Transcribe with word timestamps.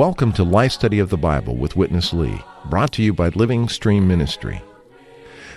Welcome 0.00 0.32
to 0.34 0.44
Life 0.44 0.72
Study 0.72 0.98
of 1.00 1.10
the 1.10 1.16
Bible 1.16 1.56
with 1.56 1.76
Witness 1.76 2.12
Lee, 2.12 2.40
brought 2.66 2.92
to 2.92 3.02
you 3.02 3.12
by 3.12 3.28
Living 3.30 3.68
Stream 3.68 4.06
Ministry. 4.06 4.62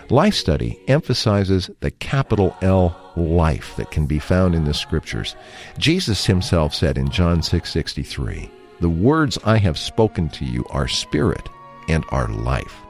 Life 0.09 0.33
Study 0.33 0.79
emphasizes 0.87 1.69
the 1.79 1.91
capital 1.91 2.57
L 2.61 3.13
life 3.15 3.75
that 3.77 3.91
can 3.91 4.05
be 4.05 4.19
found 4.19 4.55
in 4.55 4.65
the 4.65 4.73
scriptures. 4.73 5.35
Jesus 5.77 6.25
himself 6.25 6.73
said 6.73 6.97
in 6.97 7.09
John 7.09 7.41
6:63, 7.41 8.49
"The 8.83 8.89
words 8.89 9.39
I 9.45 9.59
have 9.59 9.77
spoken 9.77 10.27
to 10.31 10.43
you 10.43 10.65
are 10.69 10.89
spirit 10.89 11.47
and 11.87 12.03
are 12.09 12.27
life." 12.27 12.81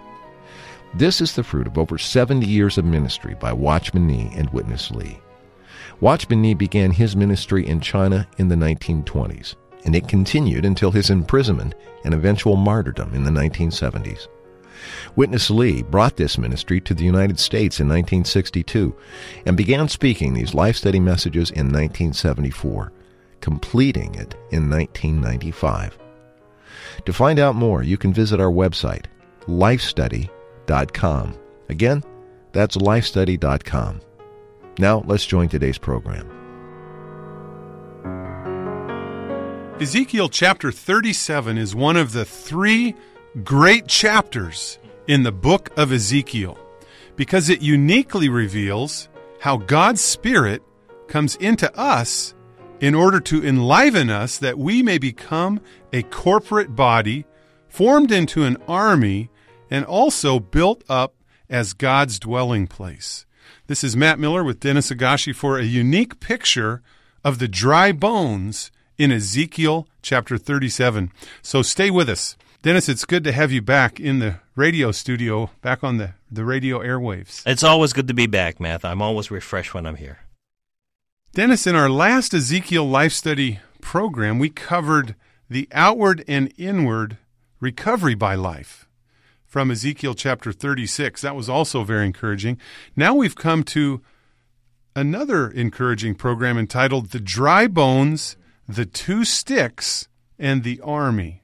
This 0.95 1.21
is 1.21 1.33
the 1.33 1.43
fruit 1.43 1.67
of 1.67 1.77
over 1.77 1.99
70 1.99 2.47
years 2.47 2.79
of 2.79 2.85
ministry 2.85 3.35
by 3.39 3.53
Watchman 3.53 4.07
Nee 4.07 4.31
and 4.35 4.49
Witness 4.49 4.89
Lee. 4.89 5.19
Watchman 5.99 6.41
Nee 6.41 6.55
began 6.55 6.89
his 6.89 7.15
ministry 7.15 7.67
in 7.67 7.79
China 7.79 8.27
in 8.39 8.47
the 8.47 8.55
1920s, 8.55 9.55
and 9.85 9.95
it 9.95 10.07
continued 10.07 10.65
until 10.65 10.89
his 10.89 11.11
imprisonment 11.11 11.75
and 12.03 12.15
eventual 12.15 12.55
martyrdom 12.55 13.13
in 13.13 13.23
the 13.23 13.29
1970s. 13.29 14.27
Witness 15.15 15.51
Lee 15.51 15.83
brought 15.83 16.17
this 16.17 16.39
ministry 16.39 16.81
to 16.81 16.95
the 16.95 17.05
United 17.05 17.37
States 17.37 17.79
in 17.79 17.87
1962 17.87 18.95
and 19.45 19.55
began 19.55 19.87
speaking 19.87 20.33
these 20.33 20.55
life 20.55 20.75
study 20.75 20.99
messages 20.99 21.51
in 21.51 21.67
1974, 21.67 22.91
completing 23.43 24.15
it 24.15 24.35
in 24.51 24.69
1995. 24.69 25.99
To 27.05 27.11
find 27.11 27.39
out 27.39 27.55
more, 27.55 27.83
you 27.83 27.97
can 27.97 28.13
visit 28.13 28.39
our 28.39 28.51
website, 28.51 29.07
lifestudy.com. 29.47 31.37
Again, 31.67 32.03
that's 32.53 32.77
lifestudy.com. 32.77 33.99
Now, 34.79 35.03
let's 35.05 35.25
join 35.25 35.49
today's 35.49 35.77
program. 35.77 36.29
Ezekiel 39.81 40.29
chapter 40.29 40.71
37 40.71 41.57
is 41.57 41.75
one 41.75 41.97
of 41.97 42.13
the 42.13 42.23
three 42.23 42.95
great 43.43 43.87
chapters 43.87 44.79
in 45.07 45.23
the 45.23 45.33
book 45.33 45.69
of 45.75 45.91
Ezekiel 45.91 46.57
because 47.17 47.49
it 47.49 47.61
uniquely 47.61 48.29
reveals 48.29 49.09
how 49.41 49.57
God's 49.57 49.99
Spirit 49.99 50.63
comes 51.09 51.35
into 51.35 51.69
us 51.77 52.33
in 52.83 52.93
order 52.93 53.21
to 53.21 53.41
enliven 53.41 54.09
us 54.09 54.37
that 54.37 54.59
we 54.59 54.83
may 54.83 54.97
become 54.97 55.61
a 55.93 56.03
corporate 56.03 56.75
body 56.75 57.23
formed 57.69 58.11
into 58.11 58.43
an 58.43 58.57
army 58.67 59.29
and 59.71 59.85
also 59.85 60.37
built 60.37 60.83
up 60.89 61.15
as 61.49 61.71
God's 61.71 62.19
dwelling 62.19 62.67
place. 62.67 63.25
This 63.67 63.85
is 63.85 63.95
Matt 63.95 64.19
Miller 64.19 64.43
with 64.43 64.59
Dennis 64.59 64.91
Higashi 64.91 65.33
for 65.33 65.57
a 65.57 65.63
unique 65.63 66.19
picture 66.19 66.81
of 67.23 67.39
the 67.39 67.47
dry 67.47 67.93
bones 67.93 68.69
in 68.97 69.13
Ezekiel 69.13 69.87
chapter 70.01 70.37
37. 70.37 71.09
So 71.41 71.61
stay 71.61 71.89
with 71.89 72.09
us. 72.09 72.35
Dennis, 72.63 72.89
it's 72.89 73.05
good 73.05 73.23
to 73.23 73.31
have 73.31 73.53
you 73.53 73.61
back 73.61 73.97
in 73.97 74.19
the 74.19 74.41
radio 74.57 74.91
studio, 74.91 75.51
back 75.61 75.85
on 75.85 75.99
the, 75.99 76.15
the 76.29 76.43
radio 76.43 76.79
airwaves. 76.79 77.43
It's 77.45 77.63
always 77.63 77.93
good 77.93 78.09
to 78.09 78.13
be 78.13 78.27
back, 78.27 78.59
Matt. 78.59 78.83
I'm 78.83 79.01
always 79.01 79.31
refreshed 79.31 79.73
when 79.73 79.85
I'm 79.85 79.95
here. 79.95 80.19
Dennis, 81.35 81.65
in 81.65 81.75
our 81.75 81.89
last 81.89 82.31
Ezekiel 82.35 82.87
Life 82.87 83.11
Study 83.11 83.59
program, 83.81 84.37
we 84.37 84.49
covered 84.49 85.15
the 85.49 85.67
outward 85.71 86.23
and 86.27 86.53
inward 86.59 87.17
recovery 87.59 88.13
by 88.13 88.35
life 88.35 88.87
from 89.43 89.71
Ezekiel 89.71 90.13
chapter 90.13 90.51
36. 90.51 91.21
That 91.21 91.35
was 91.35 91.49
also 91.49 91.83
very 91.83 92.05
encouraging. 92.05 92.59
Now 92.95 93.15
we've 93.15 93.33
come 93.33 93.63
to 93.63 94.03
another 94.95 95.49
encouraging 95.49 96.13
program 96.13 96.55
entitled 96.55 97.09
The 97.09 97.19
Dry 97.19 97.65
Bones, 97.65 98.37
the 98.69 98.85
Two 98.85 99.25
Sticks, 99.25 100.07
and 100.37 100.63
the 100.63 100.79
Army. 100.81 101.41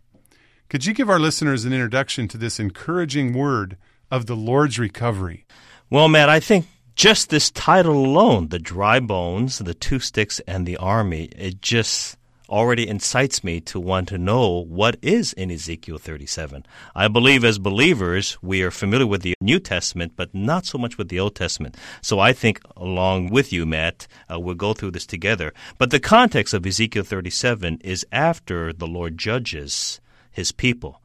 Could 0.70 0.86
you 0.86 0.94
give 0.94 1.10
our 1.10 1.20
listeners 1.20 1.66
an 1.66 1.74
introduction 1.74 2.28
to 2.28 2.38
this 2.38 2.60
encouraging 2.60 3.34
word 3.34 3.76
of 4.12 4.28
the 4.28 4.36
Lord's 4.36 4.78
recovery? 4.78 5.48
Well, 5.90 6.08
Matt, 6.08 6.30
I 6.30 6.40
think 6.40 6.68
just 7.00 7.30
this 7.30 7.50
title 7.52 7.96
alone, 7.96 8.50
the 8.50 8.60
dry 8.60 9.00
bones, 9.00 9.60
the 9.60 9.74
two 9.74 10.00
sticks, 10.00 10.42
and 10.42 10.66
the 10.66 10.76
army, 10.76 11.30
it 11.34 11.62
just 11.62 12.18
already 12.50 12.86
incites 12.90 13.42
me 13.42 13.62
to 13.62 13.80
want 13.80 14.10
to 14.10 14.18
know 14.18 14.66
what 14.66 14.98
is 15.02 15.32
in 15.32 15.50
Ezekiel 15.50 15.98
37. 15.98 16.66
I 16.94 17.08
believe 17.08 17.46
as 17.46 17.58
believers, 17.58 18.38
we 18.42 18.64
are 18.64 18.70
familiar 18.70 19.08
with 19.08 19.22
the 19.22 19.34
New 19.40 19.62
Testament, 19.62 20.12
but 20.18 20.36
not 20.36 20.66
so 20.66 20.78
much 20.78 20.98
with 20.98 21.08
the 21.08 21.22
Old 21.22 21.36
Testament. 21.36 21.78
So 22.02 22.20
I 22.20 22.34
think, 22.34 22.60
along 22.76 23.30
with 23.30 23.54
you, 23.54 23.66
Matt, 23.66 24.06
uh, 24.30 24.38
we'll 24.38 24.56
go 24.56 24.74
through 24.74 24.92
this 24.92 25.06
together. 25.06 25.54
But 25.78 25.92
the 25.92 26.02
context 26.02 26.54
of 26.54 26.66
Ezekiel 26.66 27.04
37 27.04 27.78
is 27.82 28.06
after 28.12 28.74
the 28.74 28.88
Lord 28.88 29.18
judges 29.18 30.02
his 30.32 30.52
people. 30.52 31.02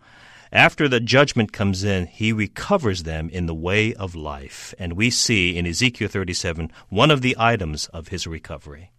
After 0.55 0.89
the 0.89 1.01
judgment 1.01 1.53
comes 1.53 1.83
in, 1.83 2.07
he 2.07 2.33
recovers 2.33 3.03
them 3.03 3.29
in 3.31 3.47
the 3.47 3.55
way 3.55 3.93
of 3.93 4.15
life. 4.15 4.73
And 4.79 4.93
we 4.93 5.11
see 5.11 5.57
in 5.57 5.67
Ezekiel 5.67 6.07
37 6.07 6.71
one 6.89 7.11
of 7.11 7.23
the 7.23 7.35
items 7.37 7.87
of 7.89 8.09
his 8.09 8.25
recovery. 8.25 8.93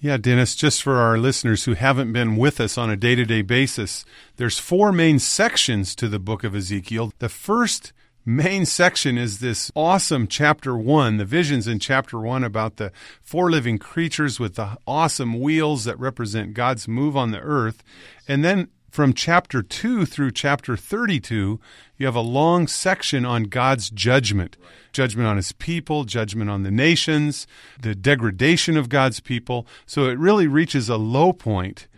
Yeah, 0.00 0.16
Dennis, 0.16 0.54
just 0.54 0.82
for 0.82 0.96
our 0.96 1.18
listeners 1.18 1.64
who 1.64 1.74
haven't 1.74 2.14
been 2.14 2.36
with 2.36 2.58
us 2.58 2.78
on 2.78 2.88
a 2.88 2.96
day 2.96 3.14
to 3.16 3.26
day 3.26 3.42
basis, 3.42 4.06
there's 4.36 4.58
four 4.58 4.92
main 4.92 5.18
sections 5.18 5.94
to 5.96 6.08
the 6.08 6.18
book 6.18 6.42
of 6.42 6.56
Ezekiel. 6.56 7.12
The 7.18 7.28
first 7.28 7.92
main 8.24 8.64
section 8.64 9.18
is 9.18 9.40
this 9.40 9.70
awesome 9.76 10.26
chapter 10.26 10.74
one, 10.74 11.18
the 11.18 11.26
visions 11.26 11.68
in 11.68 11.80
chapter 11.80 12.18
one 12.18 12.42
about 12.42 12.76
the 12.76 12.92
four 13.22 13.50
living 13.50 13.76
creatures 13.76 14.40
with 14.40 14.54
the 14.54 14.78
awesome 14.86 15.38
wheels 15.38 15.84
that 15.84 15.98
represent 15.98 16.54
God's 16.54 16.88
move 16.88 17.14
on 17.14 17.30
the 17.30 17.40
earth. 17.40 17.82
And 18.26 18.42
then 18.42 18.68
from 18.94 19.12
chapter 19.12 19.60
2 19.60 20.06
through 20.06 20.30
chapter 20.30 20.76
32, 20.76 21.58
you 21.96 22.06
have 22.06 22.14
a 22.14 22.20
long 22.20 22.68
section 22.68 23.24
on 23.24 23.42
God's 23.42 23.90
judgment 23.90 24.56
judgment 24.92 25.26
on 25.26 25.36
his 25.36 25.50
people, 25.50 26.04
judgment 26.04 26.48
on 26.48 26.62
the 26.62 26.70
nations, 26.70 27.48
the 27.82 27.96
degradation 27.96 28.76
of 28.76 28.88
God's 28.88 29.18
people. 29.18 29.66
So 29.84 30.04
it 30.04 30.16
really 30.16 30.46
reaches 30.46 30.88
a 30.88 30.96
low 30.96 31.32
point. 31.32 31.88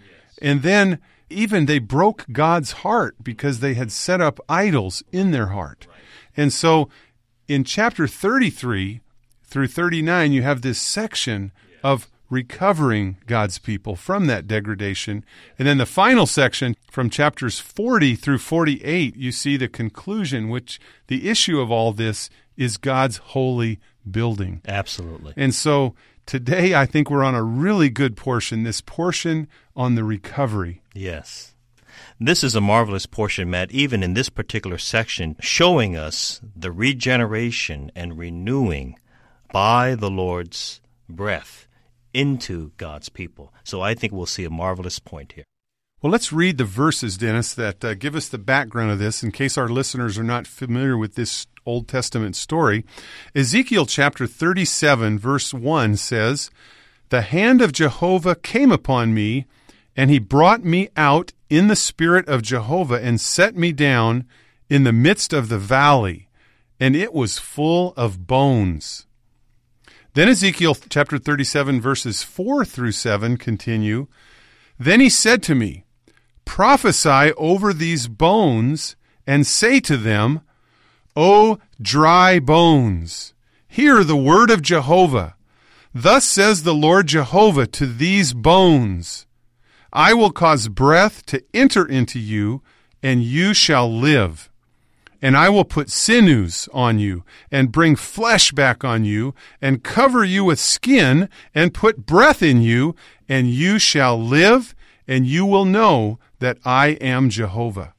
And 0.40 0.62
then 0.62 0.98
even 1.28 1.66
they 1.66 1.80
broke 1.80 2.24
God's 2.32 2.72
heart 2.72 3.16
because 3.22 3.60
they 3.60 3.74
had 3.74 3.92
set 3.92 4.22
up 4.22 4.40
idols 4.48 5.02
in 5.12 5.32
their 5.32 5.48
heart. 5.48 5.86
And 6.34 6.50
so 6.50 6.88
in 7.46 7.62
chapter 7.64 8.08
33 8.08 9.02
through 9.44 9.68
39, 9.68 10.32
you 10.32 10.40
have 10.40 10.62
this 10.62 10.80
section 10.80 11.52
of 11.84 12.08
recovering 12.30 13.18
God's 13.26 13.58
people 13.58 13.96
from 13.96 14.26
that 14.26 14.46
degradation. 14.46 15.24
And 15.58 15.66
then 15.66 15.78
the 15.78 15.86
final 15.86 16.26
section 16.26 16.76
from 16.90 17.10
chapters 17.10 17.58
40 17.58 18.14
through 18.16 18.38
48, 18.38 19.16
you 19.16 19.32
see 19.32 19.56
the 19.56 19.68
conclusion, 19.68 20.48
which 20.48 20.80
the 21.06 21.28
issue 21.28 21.60
of 21.60 21.70
all 21.70 21.92
this 21.92 22.28
is 22.56 22.76
God's 22.76 23.18
holy 23.18 23.78
building. 24.08 24.60
Absolutely. 24.66 25.34
And 25.36 25.54
so 25.54 25.94
today 26.24 26.74
I 26.74 26.86
think 26.86 27.10
we're 27.10 27.24
on 27.24 27.34
a 27.34 27.42
really 27.42 27.90
good 27.90 28.16
portion, 28.16 28.62
this 28.62 28.80
portion 28.80 29.48
on 29.74 29.94
the 29.94 30.04
recovery. 30.04 30.82
Yes. 30.94 31.54
This 32.18 32.42
is 32.42 32.54
a 32.54 32.60
marvelous 32.60 33.06
portion, 33.06 33.50
Matt, 33.50 33.70
even 33.72 34.02
in 34.02 34.14
this 34.14 34.28
particular 34.28 34.78
section, 34.78 35.36
showing 35.40 35.96
us 35.96 36.40
the 36.54 36.72
regeneration 36.72 37.90
and 37.94 38.18
renewing 38.18 38.98
by 39.52 39.94
the 39.94 40.10
Lord's 40.10 40.80
breath 41.08 41.65
into 42.16 42.72
God's 42.78 43.10
people. 43.10 43.52
So 43.62 43.82
I 43.82 43.94
think 43.94 44.12
we'll 44.12 44.24
see 44.24 44.44
a 44.44 44.50
marvelous 44.50 44.98
point 44.98 45.32
here. 45.32 45.44
Well, 46.00 46.10
let's 46.10 46.32
read 46.32 46.56
the 46.56 46.64
verses, 46.64 47.18
Dennis, 47.18 47.52
that 47.54 47.84
uh, 47.84 47.94
give 47.94 48.16
us 48.16 48.28
the 48.28 48.38
background 48.38 48.90
of 48.90 48.98
this 48.98 49.22
in 49.22 49.32
case 49.32 49.58
our 49.58 49.68
listeners 49.68 50.18
are 50.18 50.24
not 50.24 50.46
familiar 50.46 50.96
with 50.96 51.14
this 51.14 51.46
Old 51.66 51.88
Testament 51.88 52.36
story. 52.36 52.84
Ezekiel 53.34 53.84
chapter 53.84 54.26
37, 54.26 55.18
verse 55.18 55.52
1 55.52 55.96
says, 55.96 56.50
The 57.10 57.22
hand 57.22 57.60
of 57.60 57.72
Jehovah 57.72 58.34
came 58.34 58.72
upon 58.72 59.12
me, 59.12 59.46
and 59.94 60.10
he 60.10 60.18
brought 60.18 60.64
me 60.64 60.88
out 60.96 61.32
in 61.50 61.68
the 61.68 61.76
spirit 61.76 62.28
of 62.28 62.42
Jehovah 62.42 63.02
and 63.02 63.20
set 63.20 63.56
me 63.56 63.72
down 63.72 64.24
in 64.70 64.84
the 64.84 64.92
midst 64.92 65.32
of 65.32 65.48
the 65.48 65.58
valley, 65.58 66.28
and 66.80 66.96
it 66.96 67.12
was 67.12 67.38
full 67.38 67.92
of 67.96 68.26
bones. 68.26 69.05
Then 70.16 70.30
Ezekiel 70.30 70.74
chapter 70.88 71.18
37, 71.18 71.78
verses 71.78 72.22
4 72.22 72.64
through 72.64 72.92
7 72.92 73.36
continue. 73.36 74.06
Then 74.78 75.00
he 75.00 75.10
said 75.10 75.42
to 75.42 75.54
me, 75.54 75.84
Prophesy 76.46 77.34
over 77.36 77.74
these 77.74 78.08
bones 78.08 78.96
and 79.26 79.46
say 79.46 79.78
to 79.80 79.98
them, 79.98 80.40
O 81.14 81.58
dry 81.82 82.38
bones, 82.38 83.34
hear 83.68 84.02
the 84.02 84.16
word 84.16 84.48
of 84.48 84.62
Jehovah. 84.62 85.36
Thus 85.92 86.24
says 86.24 86.62
the 86.62 86.72
Lord 86.72 87.08
Jehovah 87.08 87.66
to 87.66 87.84
these 87.84 88.32
bones 88.32 89.26
I 89.92 90.14
will 90.14 90.32
cause 90.32 90.68
breath 90.68 91.26
to 91.26 91.44
enter 91.52 91.86
into 91.86 92.18
you, 92.18 92.62
and 93.02 93.22
you 93.22 93.52
shall 93.52 93.94
live. 93.94 94.48
And 95.22 95.36
I 95.36 95.48
will 95.48 95.64
put 95.64 95.90
sinews 95.90 96.68
on 96.72 96.98
you, 96.98 97.24
and 97.50 97.72
bring 97.72 97.96
flesh 97.96 98.52
back 98.52 98.84
on 98.84 99.04
you, 99.04 99.34
and 99.60 99.82
cover 99.82 100.24
you 100.24 100.44
with 100.44 100.60
skin, 100.60 101.28
and 101.54 101.72
put 101.72 102.06
breath 102.06 102.42
in 102.42 102.60
you, 102.60 102.94
and 103.28 103.48
you 103.50 103.78
shall 103.78 104.20
live, 104.20 104.74
and 105.08 105.26
you 105.26 105.46
will 105.46 105.64
know 105.64 106.18
that 106.38 106.58
I 106.64 106.88
am 107.00 107.30
Jehovah. 107.30 107.94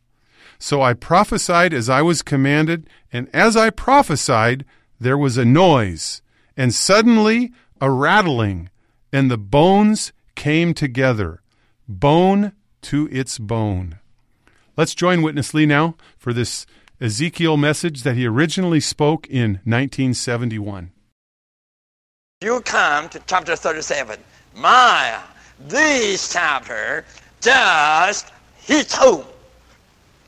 So 0.60 0.82
I 0.82 0.94
prophesied 0.94 1.74
as 1.74 1.90
I 1.90 2.02
was 2.02 2.22
commanded, 2.22 2.88
and 3.12 3.30
as 3.34 3.56
I 3.56 3.70
prophesied, 3.70 4.66
there 5.00 5.18
was 5.18 5.38
a 5.38 5.46
noise, 5.46 6.22
and 6.56 6.74
suddenly 6.74 7.52
a 7.80 7.92
rattling, 7.92 8.70
and 9.12 9.30
the 9.30 9.38
bones 9.38 10.14
came 10.36 10.74
together, 10.74 11.42
bone 11.88 12.54
to 12.84 13.08
its 13.12 13.38
bone. 13.38 14.00
Let's 14.76 14.96
join 14.96 15.22
Witness 15.22 15.54
Lee 15.54 15.66
now 15.66 15.96
for 16.18 16.34
this 16.34 16.66
Ezekiel 17.00 17.58
message 17.58 18.02
that 18.02 18.16
he 18.16 18.26
originally 18.26 18.80
spoke 18.80 19.28
in 19.28 19.60
1971. 19.66 20.90
You 22.42 22.60
come 22.62 23.08
to 23.10 23.22
chapter 23.28 23.56
37. 23.56 24.20
My, 24.56 25.20
this 25.60 26.34
chapter 26.34 27.06
just 27.40 28.32
hits 28.58 28.96
home. 28.96 29.26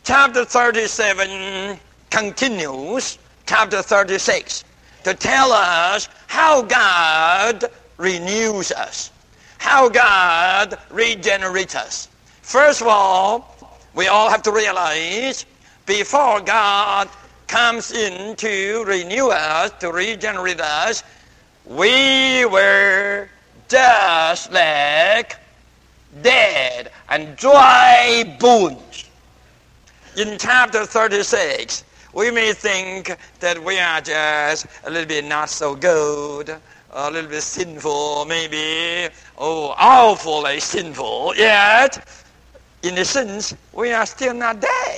Chapter 0.03 0.45
37 0.45 1.79
continues 2.11 3.17
chapter 3.47 3.81
36 3.81 4.63
to 5.05 5.15
tell 5.15 5.51
us 5.51 6.07
how 6.27 6.61
God 6.61 7.65
renews 7.97 8.71
us, 8.71 9.09
how 9.57 9.89
God 9.89 10.77
regenerates 10.91 11.75
us. 11.75 12.09
First 12.43 12.81
of 12.81 12.87
all, 12.87 13.55
we 13.95 14.07
all 14.07 14.29
have 14.29 14.43
to 14.43 14.51
realize 14.51 15.47
before 15.89 16.39
God 16.39 17.09
comes 17.47 17.91
in 17.91 18.35
to 18.35 18.83
renew 18.85 19.29
us, 19.29 19.71
to 19.79 19.91
regenerate 19.91 20.61
us, 20.61 21.03
we 21.65 22.45
were 22.45 23.27
just 23.67 24.51
like 24.51 25.35
dead 26.21 26.91
and 27.09 27.35
dry 27.35 28.37
bones. 28.39 29.09
In 30.15 30.37
chapter 30.37 30.85
36, 30.85 31.83
we 32.13 32.29
may 32.29 32.53
think 32.53 33.17
that 33.39 33.57
we 33.63 33.79
are 33.79 33.99
just 33.99 34.67
a 34.83 34.91
little 34.91 35.07
bit 35.07 35.25
not 35.25 35.49
so 35.49 35.73
good, 35.75 36.55
a 36.93 37.09
little 37.09 37.31
bit 37.31 37.41
sinful, 37.41 38.25
maybe, 38.25 39.11
oh, 39.39 39.73
awfully 39.75 40.59
sinful, 40.59 41.33
yet, 41.35 42.23
in 42.83 42.95
a 42.99 43.05
sense, 43.05 43.55
we 43.73 43.91
are 43.91 44.05
still 44.05 44.35
not 44.35 44.59
dead. 44.59 44.88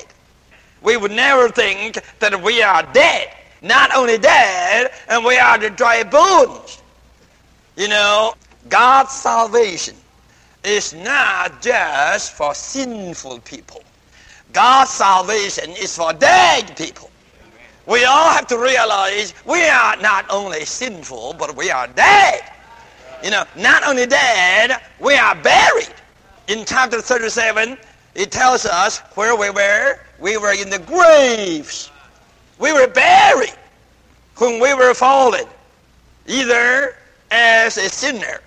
We 0.82 0.98
would 0.98 1.12
never 1.12 1.50
think 1.50 2.00
that 2.20 2.42
we 2.42 2.62
are 2.62 2.84
dead. 2.94 3.30
Not 3.62 3.96
only 3.96 4.18
dead, 4.18 4.92
and 5.08 5.24
we 5.24 5.38
are 5.38 5.58
the 5.58 5.70
dry 5.70 6.04
bones. 6.04 6.82
You 7.78 7.88
know, 7.88 8.34
God's 8.70 9.12
salvation 9.12 9.96
is 10.64 10.94
not 10.94 11.62
just 11.62 12.34
for 12.34 12.54
sinful 12.54 13.40
people. 13.40 13.84
God's 14.54 14.92
salvation 14.92 15.70
is 15.72 15.96
for 15.96 16.14
dead 16.14 16.76
people. 16.76 17.10
We 17.88 18.06
all 18.06 18.30
have 18.30 18.48
to 18.48 18.58
realize 18.58 19.34
we 19.46 19.64
are 19.68 19.96
not 19.98 20.26
only 20.30 20.66
sinful, 20.66 21.36
but 21.38 21.56
we 21.56 21.72
are 21.72 21.88
dead. 21.88 22.42
You 23.24 23.32
know, 23.32 23.44
not 23.56 23.84
only 23.84 24.06
dead, 24.06 24.82
we 25.00 25.16
are 25.16 25.36
buried. 25.36 25.94
In 26.48 26.66
chapter 26.66 27.02
37, 27.02 27.78
it 28.16 28.32
tells 28.32 28.66
us 28.66 29.00
where 29.16 29.36
we 29.36 29.50
were. 29.50 30.00
We 30.22 30.38
were 30.38 30.54
in 30.54 30.70
the 30.70 30.80
graves. 30.80 31.90
We 32.60 32.72
were 32.72 32.88
buried 32.88 33.56
when 34.38 34.62
we 34.62 34.74
were 34.76 34.94
fallen, 34.94 35.46
either 36.28 36.96
as 37.32 37.78
a 37.78 37.90
sinner 37.90 38.40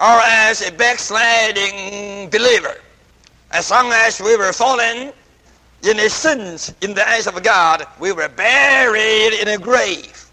or 0.00 0.20
as 0.24 0.66
a 0.66 0.72
backsliding 0.72 2.30
believer. 2.30 2.76
As 3.52 3.70
long 3.70 3.92
as 3.92 4.20
we 4.20 4.36
were 4.36 4.52
fallen 4.52 5.12
in 5.82 6.00
a 6.00 6.10
sins 6.10 6.74
in 6.82 6.94
the 6.94 7.08
eyes 7.08 7.28
of 7.28 7.40
God, 7.42 7.86
we 8.00 8.10
were 8.10 8.28
buried 8.28 9.34
in 9.40 9.48
a 9.48 9.58
grave. 9.58 10.26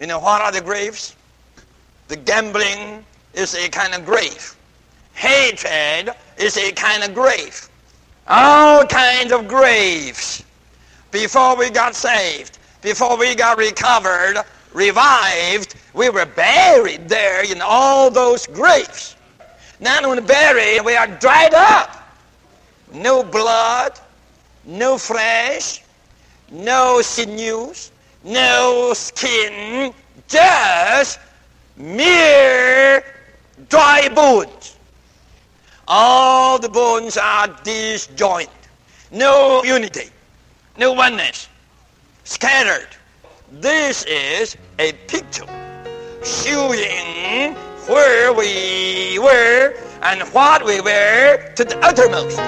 You 0.00 0.08
know 0.08 0.18
what 0.18 0.40
are 0.40 0.50
the 0.50 0.60
graves? 0.60 1.14
The 2.08 2.16
gambling 2.16 3.04
is 3.34 3.54
a 3.54 3.68
kind 3.68 3.94
of 3.94 4.04
grave. 4.04 4.56
Hatred 5.14 6.10
is 6.38 6.56
a 6.56 6.72
kind 6.72 7.04
of 7.04 7.14
grave. 7.14 7.68
All 8.28 8.86
kinds 8.86 9.32
of 9.32 9.48
graves. 9.48 10.44
Before 11.10 11.56
we 11.56 11.70
got 11.70 11.94
saved, 11.94 12.58
before 12.80 13.16
we 13.16 13.34
got 13.34 13.58
recovered, 13.58 14.42
revived, 14.72 15.74
we 15.94 16.08
were 16.08 16.26
buried 16.26 17.08
there 17.08 17.44
in 17.44 17.60
all 17.60 18.10
those 18.10 18.46
graves. 18.46 19.16
Not 19.80 20.04
only 20.04 20.22
buried, 20.22 20.84
we 20.84 20.96
are 20.96 21.06
dried 21.06 21.54
up. 21.54 22.16
No 22.92 23.22
blood, 23.22 23.98
no 24.64 24.96
flesh, 24.96 25.82
no 26.50 27.00
sinews, 27.02 27.90
no 28.22 28.92
skin, 28.94 29.92
just 30.28 31.18
mere 31.76 33.04
dry 33.68 34.08
bones. 34.08 34.76
All 35.94 36.58
the 36.58 36.70
bones 36.70 37.18
are 37.18 37.48
disjointed. 37.64 38.48
No 39.10 39.62
unity, 39.62 40.08
no 40.78 40.94
oneness, 40.94 41.48
scattered. 42.24 42.88
This 43.60 44.02
is 44.06 44.56
a 44.78 44.94
picture 45.06 45.44
showing 46.24 47.52
where 47.86 48.32
we 48.32 49.18
were 49.18 49.74
and 50.00 50.22
what 50.32 50.64
we 50.64 50.80
were 50.80 51.52
to 51.56 51.62
the 51.62 51.78
uttermost. 51.84 52.38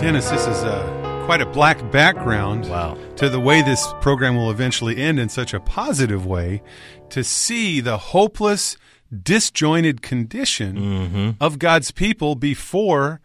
Dennis, 0.00 0.30
this 0.30 0.46
is 0.46 0.62
uh, 0.62 1.22
quite 1.26 1.40
a 1.40 1.46
black 1.46 1.90
background 1.90 2.68
Wow. 2.70 2.96
to 3.16 3.28
the 3.28 3.40
way 3.40 3.62
this 3.62 3.84
program 4.00 4.36
will 4.36 4.52
eventually 4.52 4.96
end 4.98 5.18
in 5.18 5.28
such 5.28 5.52
a 5.52 5.58
positive 5.58 6.24
way 6.24 6.62
to 7.10 7.24
see 7.24 7.80
the 7.80 7.98
hopeless, 7.98 8.76
disjointed 9.22 10.02
condition 10.02 10.76
Mm-hmm. 10.76 11.30
of 11.40 11.58
God's 11.58 11.90
people 11.90 12.34
before 12.34 13.20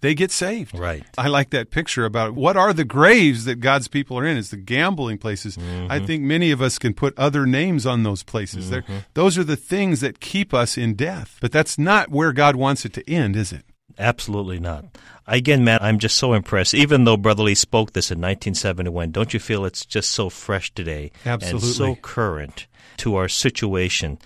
they 0.00 0.14
get 0.14 0.30
saved. 0.30 0.78
Right. 0.78 1.04
I 1.16 1.28
like 1.28 1.50
that 1.50 1.70
picture 1.70 2.04
about 2.04 2.34
what 2.34 2.56
are 2.56 2.72
the 2.72 2.84
graves 2.84 3.44
that 3.46 3.56
God's 3.60 3.88
people 3.88 4.18
are 4.18 4.26
in. 4.26 4.36
It's 4.36 4.50
the 4.50 4.56
gambling 4.58 5.18
places. 5.18 5.56
I 5.88 5.98
think 6.00 6.22
many 6.22 6.50
of 6.50 6.60
us 6.60 6.78
can 6.78 6.92
put 6.94 7.18
other 7.18 7.46
names 7.46 7.86
on 7.86 8.02
those 8.02 8.22
places. 8.22 8.70
They're- 8.70 8.84
Those 9.14 9.38
are 9.38 9.44
the 9.44 9.56
things 9.56 10.00
that 10.00 10.20
keep 10.20 10.52
us 10.52 10.76
in 10.76 10.94
death. 10.94 11.38
But 11.40 11.50
that's 11.50 11.78
not 11.78 12.10
where 12.10 12.32
God 12.32 12.56
wants 12.56 12.84
it 12.84 12.92
to 12.92 13.10
end, 13.10 13.36
is 13.36 13.52
it? 13.52 13.64
Absolutely 13.98 14.60
not. 14.60 14.84
Again, 15.26 15.64
Matt, 15.64 15.82
I'm 15.82 15.98
just 15.98 16.16
so 16.16 16.34
impressed. 16.34 16.74
Even 16.74 17.04
though 17.04 17.16
Brother 17.16 17.42
Lee 17.44 17.54
spoke 17.54 17.92
this 17.94 18.10
in 18.10 18.18
1971, 18.18 19.10
don't 19.10 19.32
you 19.32 19.40
feel 19.40 19.64
it's 19.64 19.86
just 19.86 20.10
so 20.10 20.28
fresh 20.28 20.72
today 20.74 21.10
and 21.24 21.42
Absolutely. 21.42 21.70
so 21.72 21.94
current 21.96 22.66
to 22.98 23.16
our 23.16 23.28
situation? 23.28 24.18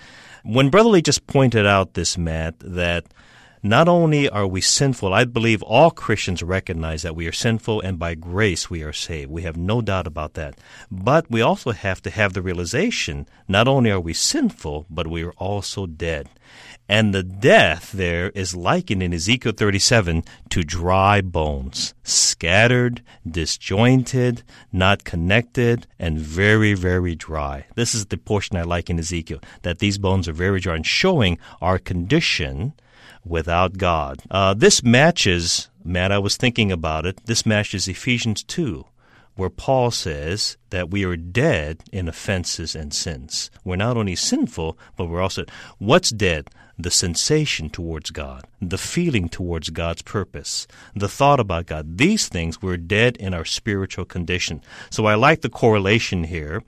When 0.42 0.70
Brother 0.70 0.88
Lee 0.88 1.02
just 1.02 1.26
pointed 1.26 1.66
out 1.66 1.94
this, 1.94 2.16
Matt, 2.16 2.54
that 2.60 3.04
not 3.62 3.88
only 3.88 4.26
are 4.26 4.46
we 4.46 4.62
sinful, 4.62 5.12
I 5.12 5.24
believe 5.24 5.62
all 5.62 5.90
Christians 5.90 6.42
recognize 6.42 7.02
that 7.02 7.14
we 7.14 7.26
are 7.26 7.32
sinful 7.32 7.82
and 7.82 7.98
by 7.98 8.14
grace 8.14 8.70
we 8.70 8.82
are 8.82 8.92
saved. 8.92 9.30
We 9.30 9.42
have 9.42 9.58
no 9.58 9.82
doubt 9.82 10.06
about 10.06 10.32
that. 10.34 10.58
But 10.90 11.30
we 11.30 11.42
also 11.42 11.72
have 11.72 12.00
to 12.02 12.10
have 12.10 12.32
the 12.32 12.40
realization 12.40 13.28
not 13.48 13.68
only 13.68 13.90
are 13.90 14.00
we 14.00 14.14
sinful, 14.14 14.86
but 14.88 15.08
we 15.08 15.24
are 15.24 15.32
also 15.32 15.84
dead. 15.86 16.30
And 16.90 17.14
the 17.14 17.22
death 17.22 17.92
there 17.92 18.30
is 18.30 18.56
likened 18.56 19.00
in 19.00 19.14
Ezekiel 19.14 19.52
37 19.52 20.24
to 20.48 20.64
dry 20.64 21.20
bones, 21.20 21.94
scattered, 22.02 23.00
disjointed, 23.24 24.42
not 24.72 25.04
connected, 25.04 25.86
and 26.00 26.18
very, 26.18 26.74
very 26.74 27.14
dry. 27.14 27.66
This 27.76 27.94
is 27.94 28.06
the 28.06 28.16
portion 28.16 28.56
I 28.56 28.62
like 28.62 28.90
in 28.90 28.98
Ezekiel, 28.98 29.38
that 29.62 29.78
these 29.78 29.98
bones 29.98 30.26
are 30.26 30.32
very 30.32 30.58
dry 30.58 30.74
and 30.74 30.84
showing 30.84 31.38
our 31.62 31.78
condition 31.78 32.72
without 33.24 33.78
God. 33.78 34.18
Uh, 34.28 34.54
this 34.54 34.82
matches, 34.82 35.70
Matt, 35.84 36.10
I 36.10 36.18
was 36.18 36.36
thinking 36.36 36.72
about 36.72 37.06
it, 37.06 37.24
this 37.24 37.46
matches 37.46 37.86
Ephesians 37.86 38.42
2 38.42 38.84
where 39.36 39.48
Paul 39.48 39.90
says 39.90 40.58
that 40.68 40.90
we 40.90 41.02
are 41.04 41.16
dead 41.16 41.82
in 41.92 42.08
offenses 42.08 42.74
and 42.74 42.92
sins. 42.92 43.50
We're 43.64 43.76
not 43.76 43.96
only 43.96 44.14
sinful, 44.14 44.76
but 44.98 45.06
we're 45.06 45.22
also. 45.22 45.44
What's 45.78 46.10
dead? 46.10 46.50
The 46.82 46.90
sensation 46.90 47.68
towards 47.68 48.10
God, 48.10 48.46
the 48.58 48.78
feeling 48.78 49.28
towards 49.28 49.68
God's 49.68 50.00
purpose, 50.00 50.66
the 50.96 51.10
thought 51.10 51.38
about 51.38 51.66
God. 51.66 51.98
These 51.98 52.28
things, 52.28 52.62
we're 52.62 52.78
dead 52.78 53.18
in 53.18 53.34
our 53.34 53.44
spiritual 53.44 54.06
condition. 54.06 54.62
So 54.88 55.04
I 55.04 55.14
like 55.14 55.42
the 55.42 55.50
correlation 55.50 56.24
here 56.24 56.62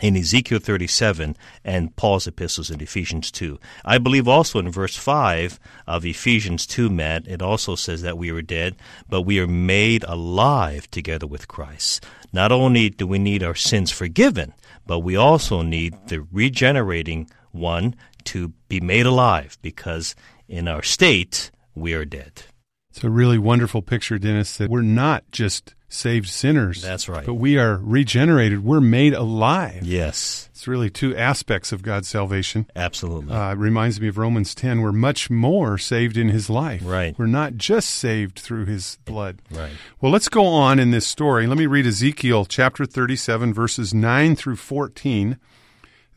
in 0.00 0.16
Ezekiel 0.16 0.60
37 0.60 1.36
and 1.64 1.96
Paul's 1.96 2.28
epistles 2.28 2.70
in 2.70 2.80
Ephesians 2.80 3.32
2. 3.32 3.58
I 3.84 3.98
believe 3.98 4.28
also 4.28 4.60
in 4.60 4.70
verse 4.70 4.94
5 4.94 5.58
of 5.88 6.06
Ephesians 6.06 6.64
2, 6.64 6.88
Matt, 6.88 7.26
it 7.26 7.42
also 7.42 7.74
says 7.74 8.02
that 8.02 8.16
we 8.16 8.30
were 8.30 8.42
dead, 8.42 8.76
but 9.08 9.22
we 9.22 9.40
are 9.40 9.48
made 9.48 10.04
alive 10.04 10.88
together 10.92 11.26
with 11.26 11.48
Christ. 11.48 12.06
Not 12.32 12.52
only 12.52 12.90
do 12.90 13.08
we 13.08 13.18
need 13.18 13.42
our 13.42 13.56
sins 13.56 13.90
forgiven, 13.90 14.54
but 14.86 15.00
we 15.00 15.16
also 15.16 15.62
need 15.62 15.96
the 16.06 16.24
regenerating 16.30 17.28
one 17.50 17.96
to 18.32 18.52
be 18.68 18.80
made 18.80 19.06
alive 19.06 19.58
because 19.62 20.14
in 20.48 20.68
our 20.68 20.82
state, 20.82 21.50
we 21.74 21.92
are 21.94 22.04
dead. 22.04 22.42
It's 22.90 23.04
a 23.04 23.10
really 23.10 23.38
wonderful 23.38 23.82
picture, 23.82 24.18
Dennis, 24.18 24.56
that 24.56 24.70
we're 24.70 24.82
not 24.82 25.24
just 25.30 25.74
saved 25.90 26.28
sinners. 26.28 26.82
That's 26.82 27.08
right. 27.08 27.24
But 27.24 27.34
we 27.34 27.56
are 27.56 27.78
regenerated. 27.78 28.62
We're 28.64 28.80
made 28.80 29.14
alive. 29.14 29.84
Yes, 29.84 30.48
It's 30.52 30.66
really 30.68 30.90
two 30.90 31.16
aspects 31.16 31.70
of 31.72 31.82
God's 31.82 32.08
salvation. 32.08 32.66
absolutely. 32.76 33.32
Uh, 33.34 33.52
it 33.52 33.58
reminds 33.58 33.98
me 34.00 34.08
of 34.08 34.18
Romans 34.18 34.54
10. 34.54 34.80
We're 34.82 34.92
much 34.92 35.30
more 35.30 35.78
saved 35.78 36.16
in 36.18 36.28
his 36.28 36.50
life. 36.50 36.82
Right. 36.84 37.16
We're 37.18 37.26
not 37.26 37.54
just 37.56 37.88
saved 37.90 38.38
through 38.38 38.66
his 38.66 38.98
blood. 39.04 39.40
right. 39.50 39.72
Well, 40.00 40.12
let's 40.12 40.28
go 40.28 40.44
on 40.46 40.78
in 40.78 40.90
this 40.90 41.06
story. 41.06 41.46
Let 41.46 41.56
me 41.56 41.66
read 41.66 41.86
Ezekiel 41.86 42.44
chapter 42.44 42.84
37, 42.84 43.54
verses 43.54 43.94
9 43.94 44.36
through 44.36 44.56
14. 44.56 45.38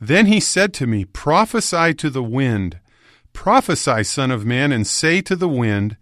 Then 0.03 0.25
he 0.25 0.39
said 0.39 0.73
to 0.73 0.87
me, 0.87 1.05
Prophesy 1.05 1.93
to 1.93 2.09
the 2.09 2.23
wind. 2.23 2.79
Prophesy, 3.33 4.03
Son 4.03 4.31
of 4.31 4.45
Man, 4.45 4.71
and 4.71 4.87
say 4.87 5.21
to 5.21 5.35
the 5.35 5.47
wind, 5.47 5.95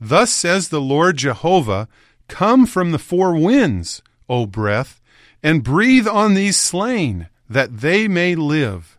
Thus 0.00 0.32
says 0.32 0.68
the 0.68 0.80
Lord 0.80 1.16
Jehovah, 1.16 1.88
Come 2.26 2.66
from 2.66 2.90
the 2.90 2.98
four 2.98 3.36
winds, 3.36 4.02
O 4.28 4.44
breath, 4.44 5.00
and 5.40 5.62
breathe 5.62 6.08
on 6.08 6.34
these 6.34 6.56
slain, 6.56 7.28
that 7.48 7.78
they 7.78 8.08
may 8.08 8.34
live. 8.34 8.98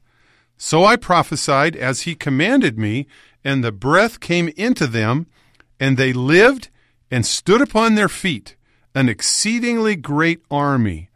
So 0.57 0.85
I 0.85 0.95
prophesied 0.95 1.75
as 1.75 2.01
he 2.01 2.15
commanded 2.15 2.79
me, 2.79 3.07
and 3.43 3.61
the 3.61 3.73
breath 3.73 4.21
came 4.21 4.47
into 4.55 4.87
them, 4.87 5.27
and 5.81 5.97
they 5.97 6.13
lived 6.13 6.69
and 7.11 7.25
stood 7.25 7.61
upon 7.61 7.95
their 7.95 8.07
feet, 8.07 8.55
an 8.93 9.09
exceedingly 9.09 9.97
great 9.97 10.41
army. 10.49 11.09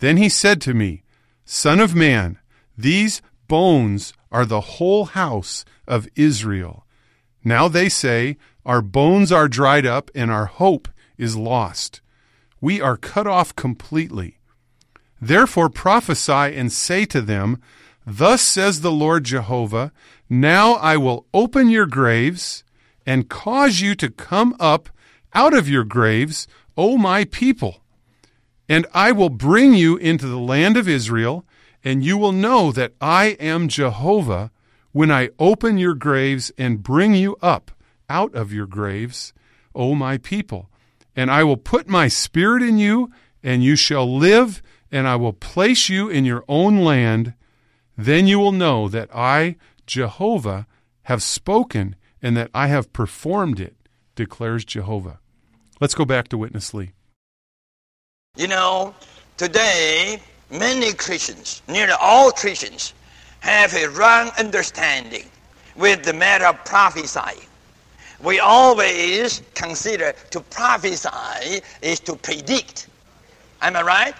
Then 0.00 0.18
he 0.18 0.28
said 0.28 0.60
to 0.62 0.74
me, 0.74 1.02
Son 1.46 1.80
of 1.80 1.94
man, 1.94 2.38
these 2.76 3.22
bones 3.48 4.12
are 4.32 4.44
the 4.44 4.60
whole 4.60 5.06
house 5.06 5.64
of 5.86 6.08
Israel. 6.16 6.86
Now 7.44 7.68
they 7.68 7.88
say, 7.88 8.36
Our 8.64 8.82
bones 8.82 9.30
are 9.30 9.48
dried 9.48 9.86
up, 9.86 10.10
and 10.14 10.30
our 10.30 10.46
hope 10.46 10.88
is 11.16 11.36
lost. 11.36 12.00
We 12.60 12.80
are 12.80 12.96
cut 12.96 13.26
off 13.26 13.54
completely. 13.54 14.38
Therefore 15.20 15.68
prophesy 15.68 16.32
and 16.32 16.72
say 16.72 17.04
to 17.06 17.20
them, 17.20 17.60
Thus 18.06 18.42
says 18.42 18.80
the 18.80 18.92
Lord 18.92 19.24
Jehovah, 19.24 19.92
Now 20.28 20.74
I 20.74 20.96
will 20.96 21.26
open 21.32 21.68
your 21.68 21.86
graves 21.86 22.64
and 23.06 23.28
cause 23.28 23.80
you 23.80 23.94
to 23.96 24.10
come 24.10 24.54
up 24.58 24.88
out 25.34 25.54
of 25.54 25.68
your 25.68 25.84
graves, 25.84 26.46
O 26.76 26.96
my 26.96 27.24
people. 27.24 27.82
And 28.68 28.86
I 28.94 29.12
will 29.12 29.30
bring 29.30 29.74
you 29.74 29.96
into 29.96 30.26
the 30.26 30.38
land 30.38 30.76
of 30.76 30.88
Israel, 30.88 31.44
and 31.84 32.02
you 32.02 32.16
will 32.16 32.32
know 32.32 32.72
that 32.72 32.94
I 33.00 33.36
am 33.38 33.68
Jehovah 33.68 34.50
when 34.92 35.10
I 35.10 35.28
open 35.38 35.76
your 35.76 35.94
graves 35.94 36.50
and 36.56 36.82
bring 36.82 37.14
you 37.14 37.36
up 37.42 37.70
out 38.08 38.34
of 38.34 38.52
your 38.52 38.66
graves, 38.66 39.34
O 39.74 39.94
my 39.94 40.16
people. 40.16 40.70
And 41.14 41.30
I 41.30 41.44
will 41.44 41.58
put 41.58 41.86
my 41.86 42.08
spirit 42.08 42.62
in 42.62 42.78
you, 42.78 43.12
and 43.42 43.62
you 43.62 43.76
shall 43.76 44.12
live, 44.16 44.62
and 44.90 45.06
I 45.06 45.16
will 45.16 45.32
place 45.34 45.88
you 45.88 46.08
in 46.08 46.24
your 46.24 46.44
own 46.48 46.78
land. 46.78 47.34
Then 47.96 48.26
you 48.26 48.38
will 48.38 48.52
know 48.52 48.88
that 48.88 49.10
I, 49.14 49.56
Jehovah, 49.86 50.66
have 51.02 51.22
spoken, 51.22 51.96
and 52.22 52.36
that 52.36 52.50
I 52.54 52.68
have 52.68 52.92
performed 52.92 53.60
it, 53.60 53.76
declares 54.14 54.64
Jehovah. 54.64 55.20
Let's 55.80 55.94
go 55.94 56.04
back 56.04 56.28
to 56.28 56.38
Witness 56.38 56.72
Lee. 56.72 56.92
You 58.36 58.48
know, 58.48 58.94
today 59.36 60.20
many 60.54 60.92
Christians, 60.92 61.62
nearly 61.68 61.94
all 62.00 62.30
Christians, 62.30 62.94
have 63.40 63.74
a 63.74 63.88
wrong 63.88 64.30
understanding 64.38 65.28
with 65.76 66.04
the 66.04 66.12
matter 66.12 66.46
of 66.46 66.64
prophesying. 66.64 67.46
We 68.22 68.38
always 68.40 69.42
consider 69.54 70.14
to 70.30 70.40
prophesy 70.40 71.60
is 71.82 72.00
to 72.00 72.16
predict. 72.16 72.88
Am 73.60 73.76
I 73.76 73.82
right? 73.82 74.14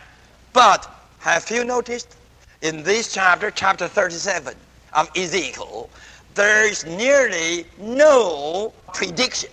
But 0.53 0.91
have 1.21 1.51
you 1.51 1.65
noticed 1.65 2.17
in 2.61 2.83
this 2.83 3.15
chapter, 3.15 3.51
chapter 3.51 3.89
37 3.89 4.55
of 4.93 5.11
Ezekiel, 5.17 5.89
there 6.35 6.67
is 6.69 6.85
nearly 6.85 7.65
no 7.79 8.73
prediction. 8.93 9.51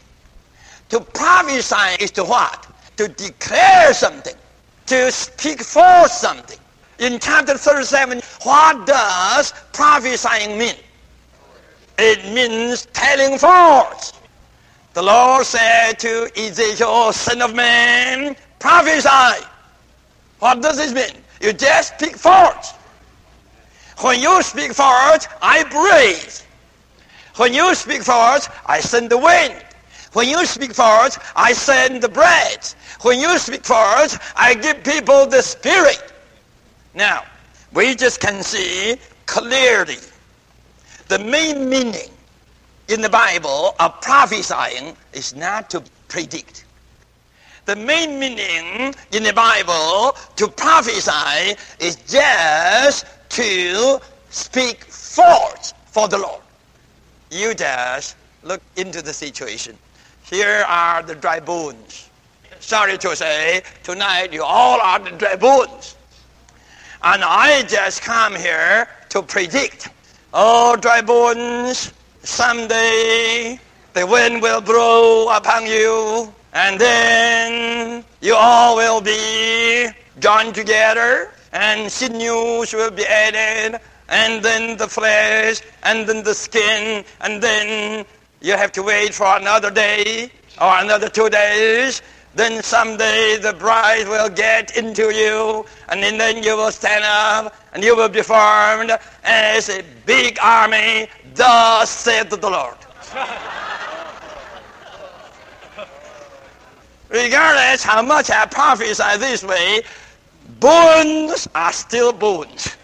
To 0.90 1.00
prophesy 1.00 2.04
is 2.04 2.12
to 2.12 2.24
what? 2.24 2.68
To 2.98 3.08
declare 3.08 3.94
something, 3.94 4.36
to 4.88 5.12
speak 5.12 5.62
forth 5.62 6.12
something. 6.12 6.58
In 7.02 7.18
chapter 7.18 7.58
37, 7.58 8.22
what 8.44 8.86
does 8.86 9.54
prophesying 9.74 10.56
mean? 10.60 10.76
It 11.98 12.24
means 12.32 12.86
telling 12.94 13.40
forth. 13.40 14.22
The 14.94 15.02
Lord 15.02 15.44
said 15.48 15.94
to 15.98 16.30
Ezekiel, 16.38 17.12
Son 17.12 17.42
of 17.42 17.56
man, 17.56 18.36
prophesy. 18.60 19.44
What 20.38 20.62
does 20.62 20.78
this 20.78 20.94
mean? 20.94 21.24
You 21.42 21.54
just 21.54 21.96
speak 21.98 22.16
forth. 22.16 22.78
When 24.02 24.20
you 24.20 24.44
speak 24.44 24.72
forth, 24.72 25.28
I 25.42 25.64
breathe. 25.72 26.36
When 27.38 27.52
you 27.52 27.74
speak 27.74 28.04
forth, 28.04 28.48
I 28.68 28.80
send 28.80 29.10
the 29.10 29.18
wind. 29.18 29.56
When 30.14 30.30
you 30.30 30.46
speak 30.46 30.76
forth, 30.76 31.18
I 31.36 31.54
send 31.54 32.04
the 32.04 32.10
bread. 32.10 32.60
When 33.02 33.20
you 33.20 33.40
speak 33.40 33.66
forth, 33.66 34.20
I 34.36 34.54
give 34.54 34.84
people 34.84 35.26
the 35.26 35.42
spirit. 35.42 36.11
Now, 36.94 37.24
we 37.74 37.96
just 37.96 38.20
can 38.20 38.44
see 38.44 38.98
clearly 39.26 39.98
the 41.08 41.20
main 41.20 41.70
meaning 41.70 42.12
in 42.90 43.02
the 43.02 43.10
Bible 43.10 43.76
of 43.80 44.02
prophesying 44.02 44.96
is 45.14 45.34
not 45.34 45.70
to 45.70 45.82
predict. 46.10 46.66
The 47.66 47.76
main 47.76 48.20
meaning 48.20 48.94
in 49.12 49.24
the 49.24 49.34
Bible 49.34 50.16
to 50.36 50.48
prophesy 50.50 51.56
is 51.80 51.96
just 52.08 53.06
to 53.30 54.00
speak 54.30 54.84
forth 54.84 55.74
for 55.86 56.08
the 56.10 56.18
Lord. 56.18 56.42
You 57.30 57.54
just 57.54 58.18
look 58.44 58.62
into 58.76 59.02
the 59.02 59.14
situation. 59.14 59.78
Here 60.24 60.66
are 60.68 61.02
the 61.04 61.16
dry 61.16 61.40
bones. 61.40 62.10
Sorry 62.60 62.98
to 62.98 63.16
say, 63.16 63.62
tonight 63.84 64.34
you 64.34 64.44
all 64.44 64.82
are 64.82 65.00
the 65.00 65.12
dry 65.12 65.36
bones. 65.36 65.96
And 67.04 67.24
I 67.24 67.64
just 67.64 68.04
come 68.04 68.36
here 68.36 68.88
to 69.10 69.24
predict. 69.24 69.90
Oh, 70.36 70.76
dry 70.76 71.02
bones, 71.02 71.92
someday 72.22 73.60
the 73.94 74.06
wind 74.06 74.42
will 74.42 74.62
blow 74.62 75.36
upon 75.36 75.66
you, 75.66 76.32
and 76.54 76.80
then 76.80 78.04
you 78.22 78.36
all 78.36 78.76
will 78.78 79.02
be 79.02 79.88
joined 80.20 80.54
together, 80.54 81.32
and 81.54 81.92
sinews 81.92 82.72
will 82.72 82.92
be 82.92 83.06
added, 83.06 83.82
and 84.08 84.44
then 84.44 84.78
the 84.78 84.88
flesh, 84.88 85.62
and 85.82 86.08
then 86.08 86.24
the 86.24 86.36
skin, 86.36 87.04
and 87.22 87.42
then 87.42 88.06
you 88.42 88.56
have 88.56 88.72
to 88.74 88.84
wait 88.84 89.16
for 89.16 89.26
another 89.38 89.72
day 89.72 90.32
or 90.62 90.78
another 90.78 91.10
two 91.10 91.30
days. 91.32 92.04
Then 92.34 92.64
someday 92.64 93.38
the 93.42 93.54
bride 93.54 94.08
will 94.08 94.30
get 94.30 94.78
into 94.78 95.14
you, 95.14 95.66
and 95.90 96.02
then 96.02 96.42
you 96.44 96.56
will 96.56 96.72
stand 96.72 97.04
up, 97.04 97.54
and 97.74 97.84
you 97.84 97.96
will 97.96 98.08
be 98.10 98.22
formed 98.22 98.92
as 99.24 99.70
a 99.70 99.84
big 100.06 100.38
army. 100.42 101.08
Thus 101.36 101.90
saith 101.90 102.30
the 102.30 102.50
Lord. 102.50 102.78
Regardless 107.10 107.84
how 107.84 108.02
much 108.02 108.32
I 108.32 108.46
prophesy 108.46 109.18
this 109.18 109.44
way, 109.44 109.82
bones 110.62 111.50
are 111.54 111.74
still 111.74 112.14
bones. 112.14 112.78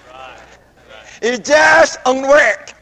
It's 1.22 1.48
just 1.48 2.00
unworked. 2.06 2.74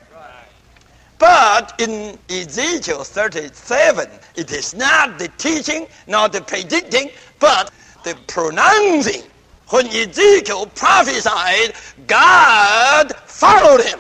But 1.18 1.74
in 1.80 2.18
Ezekiel 2.30 3.04
37, 3.04 4.10
it 4.36 4.52
is 4.52 4.74
not 4.74 5.18
the 5.18 5.30
teaching, 5.38 5.88
not 6.08 6.34
the 6.34 6.42
predicting, 6.42 7.10
but 7.40 7.72
the 8.04 8.18
pronouncing. 8.28 9.24
When 9.70 9.88
Ezekiel 9.88 10.68
prophesied, 10.68 11.74
God 12.06 13.16
followed 13.26 13.82
him. 13.82 14.00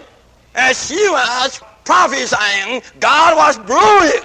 As 0.53 0.89
he 0.89 1.09
was 1.09 1.61
prophesying, 1.85 2.81
God 2.99 3.35
was 3.35 3.57
brewing. 3.59 4.23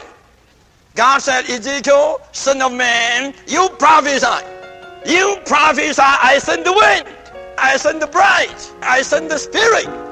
God 0.96 1.18
said, 1.18 1.48
Ezekiel, 1.48 2.20
son 2.32 2.60
of 2.60 2.72
man, 2.72 3.34
you 3.46 3.68
prophesy. 3.78 4.44
You 5.06 5.38
prophesy, 5.46 6.02
I 6.02 6.38
send 6.38 6.66
the 6.66 6.72
wind. 6.72 7.16
I 7.56 7.76
send 7.76 8.02
the 8.02 8.06
bride. 8.06 8.54
I 8.82 9.02
send 9.02 9.30
the 9.30 9.38
spirit. 9.38 10.09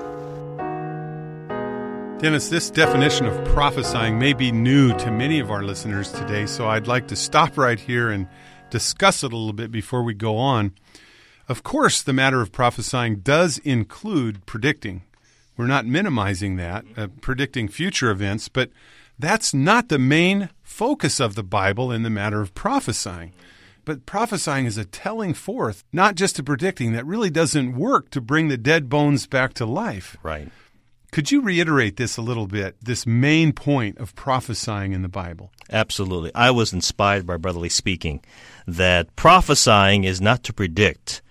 Dennis, 2.18 2.48
this 2.48 2.68
definition 2.68 3.26
of 3.26 3.44
prophesying 3.44 4.18
may 4.18 4.32
be 4.32 4.50
new 4.50 4.92
to 4.98 5.08
many 5.08 5.38
of 5.38 5.52
our 5.52 5.62
listeners 5.62 6.10
today, 6.10 6.46
so 6.46 6.66
I'd 6.66 6.88
like 6.88 7.06
to 7.08 7.16
stop 7.16 7.56
right 7.56 7.78
here 7.78 8.10
and 8.10 8.26
discuss 8.70 9.22
it 9.22 9.32
a 9.32 9.36
little 9.36 9.52
bit 9.52 9.70
before 9.70 10.02
we 10.02 10.14
go 10.14 10.36
on. 10.36 10.72
Of 11.48 11.62
course, 11.62 12.02
the 12.02 12.12
matter 12.12 12.40
of 12.40 12.50
prophesying 12.50 13.20
does 13.20 13.58
include 13.58 14.46
predicting. 14.46 15.04
We're 15.56 15.68
not 15.68 15.86
minimizing 15.86 16.56
that, 16.56 16.84
uh, 16.96 17.06
predicting 17.20 17.68
future 17.68 18.10
events, 18.10 18.48
but 18.48 18.70
that's 19.16 19.54
not 19.54 19.88
the 19.88 20.00
main 20.00 20.50
focus 20.64 21.20
of 21.20 21.36
the 21.36 21.44
Bible 21.44 21.92
in 21.92 22.02
the 22.02 22.10
matter 22.10 22.40
of 22.40 22.52
prophesying. 22.52 23.32
But 23.84 24.06
prophesying 24.06 24.66
is 24.66 24.76
a 24.76 24.84
telling 24.84 25.34
forth, 25.34 25.84
not 25.92 26.16
just 26.16 26.40
a 26.40 26.42
predicting. 26.42 26.92
That 26.92 27.06
really 27.06 27.30
doesn't 27.30 27.76
work 27.76 28.10
to 28.10 28.20
bring 28.20 28.48
the 28.48 28.58
dead 28.58 28.88
bones 28.88 29.28
back 29.28 29.54
to 29.54 29.64
life. 29.64 30.16
Right. 30.24 30.48
Could 31.10 31.32
you 31.32 31.40
reiterate 31.40 31.96
this 31.96 32.16
a 32.18 32.22
little 32.22 32.46
bit, 32.46 32.76
this 32.82 33.06
main 33.06 33.52
point 33.52 33.98
of 33.98 34.14
prophesying 34.14 34.92
in 34.92 35.02
the 35.02 35.08
Bible? 35.08 35.50
Absolutely. 35.70 36.30
I 36.34 36.50
was 36.50 36.72
inspired 36.72 37.26
by 37.26 37.38
Brother 37.38 37.60
Lee 37.60 37.70
speaking 37.70 38.22
that 38.66 39.16
prophesying 39.16 40.04
is 40.04 40.20
not 40.20 40.42
to 40.44 40.52
predict. 40.52 41.22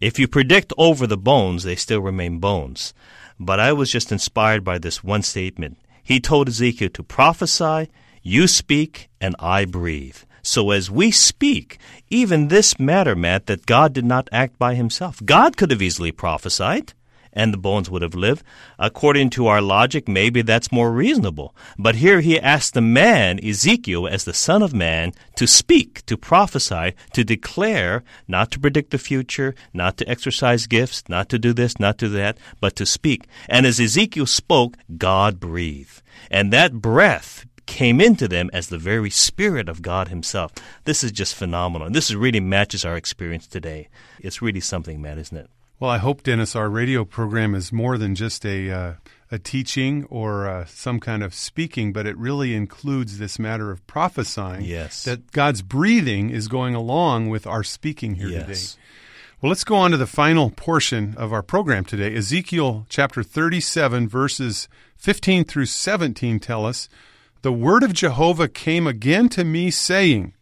If 0.00 0.18
you 0.18 0.26
predict 0.26 0.72
over 0.78 1.06
the 1.06 1.18
bones, 1.18 1.62
they 1.62 1.76
still 1.76 2.00
remain 2.00 2.38
bones. 2.38 2.94
But 3.38 3.60
I 3.60 3.74
was 3.74 3.90
just 3.90 4.12
inspired 4.12 4.64
by 4.64 4.78
this 4.78 5.04
one 5.04 5.22
statement. 5.22 5.76
He 6.02 6.18
told 6.18 6.48
Ezekiel 6.48 6.88
to 6.90 7.02
prophesy, 7.02 7.90
you 8.22 8.46
speak, 8.46 9.10
and 9.20 9.36
I 9.38 9.66
breathe. 9.66 10.16
So 10.42 10.70
as 10.70 10.90
we 10.90 11.10
speak, 11.10 11.78
even 12.08 12.48
this 12.48 12.78
matter, 12.78 13.14
Matt, 13.14 13.46
that 13.46 13.66
God 13.66 13.92
did 13.92 14.04
not 14.04 14.28
act 14.32 14.58
by 14.58 14.74
himself. 14.74 15.20
God 15.24 15.56
could 15.56 15.70
have 15.70 15.82
easily 15.82 16.12
prophesied 16.12 16.94
and 17.32 17.52
the 17.52 17.58
bones 17.58 17.90
would 17.90 18.02
have 18.02 18.14
lived. 18.14 18.44
According 18.78 19.30
to 19.30 19.46
our 19.46 19.60
logic, 19.62 20.08
maybe 20.08 20.42
that's 20.42 20.72
more 20.72 20.92
reasonable. 20.92 21.54
But 21.78 21.96
here 21.96 22.20
he 22.20 22.38
asked 22.38 22.74
the 22.74 22.80
man, 22.80 23.44
Ezekiel, 23.44 24.06
as 24.06 24.24
the 24.24 24.34
Son 24.34 24.62
of 24.62 24.74
Man, 24.74 25.12
to 25.36 25.46
speak, 25.46 26.04
to 26.06 26.16
prophesy, 26.16 26.94
to 27.12 27.24
declare, 27.24 28.04
not 28.28 28.50
to 28.52 28.60
predict 28.60 28.90
the 28.90 28.98
future, 28.98 29.54
not 29.72 29.96
to 29.98 30.08
exercise 30.08 30.66
gifts, 30.66 31.02
not 31.08 31.28
to 31.30 31.38
do 31.38 31.52
this, 31.52 31.78
not 31.78 31.98
to 31.98 32.08
that, 32.10 32.38
but 32.60 32.76
to 32.76 32.86
speak. 32.86 33.26
And 33.48 33.66
as 33.66 33.80
Ezekiel 33.80 34.26
spoke, 34.26 34.76
God 34.98 35.40
breathed. 35.40 36.02
And 36.30 36.52
that 36.52 36.74
breath 36.74 37.46
came 37.66 38.00
into 38.00 38.28
them 38.28 38.50
as 38.52 38.66
the 38.66 38.78
very 38.78 39.10
Spirit 39.10 39.68
of 39.68 39.82
God 39.82 40.08
Himself. 40.08 40.52
This 40.84 41.02
is 41.02 41.12
just 41.12 41.34
phenomenal. 41.34 41.90
This 41.90 42.12
really 42.12 42.40
matches 42.40 42.84
our 42.84 42.96
experience 42.96 43.46
today. 43.46 43.88
It's 44.20 44.42
really 44.42 44.60
something, 44.60 45.00
man, 45.00 45.18
isn't 45.18 45.36
it? 45.36 45.48
Well, 45.82 45.90
I 45.90 45.98
hope, 45.98 46.22
Dennis, 46.22 46.54
our 46.54 46.70
radio 46.70 47.04
program 47.04 47.56
is 47.56 47.72
more 47.72 47.98
than 47.98 48.14
just 48.14 48.46
a 48.46 48.70
uh, 48.70 48.92
a 49.32 49.38
teaching 49.40 50.04
or 50.10 50.46
uh, 50.46 50.64
some 50.66 51.00
kind 51.00 51.24
of 51.24 51.34
speaking, 51.34 51.92
but 51.92 52.06
it 52.06 52.16
really 52.16 52.54
includes 52.54 53.18
this 53.18 53.36
matter 53.36 53.72
of 53.72 53.84
prophesying. 53.88 54.64
Yes. 54.64 55.02
That 55.02 55.32
God's 55.32 55.60
breathing 55.60 56.30
is 56.30 56.46
going 56.46 56.76
along 56.76 57.30
with 57.30 57.48
our 57.48 57.64
speaking 57.64 58.14
here 58.14 58.28
Yes. 58.28 58.46
today. 58.46 58.82
Well, 59.40 59.48
let's 59.50 59.64
go 59.64 59.74
on 59.74 59.90
to 59.90 59.96
the 59.96 60.06
final 60.06 60.50
portion 60.50 61.16
of 61.16 61.32
our 61.32 61.42
program 61.42 61.84
today. 61.84 62.14
Ezekiel 62.14 62.86
chapter 62.88 63.24
37, 63.24 64.08
verses 64.08 64.68
15 64.98 65.42
through 65.42 65.66
17 65.66 66.38
tell 66.38 66.64
us 66.64 66.88
The 67.40 67.52
word 67.52 67.82
of 67.82 67.92
Jehovah 67.92 68.46
came 68.46 68.86
again 68.86 69.28
to 69.30 69.42
me, 69.42 69.72
saying, 69.72 70.32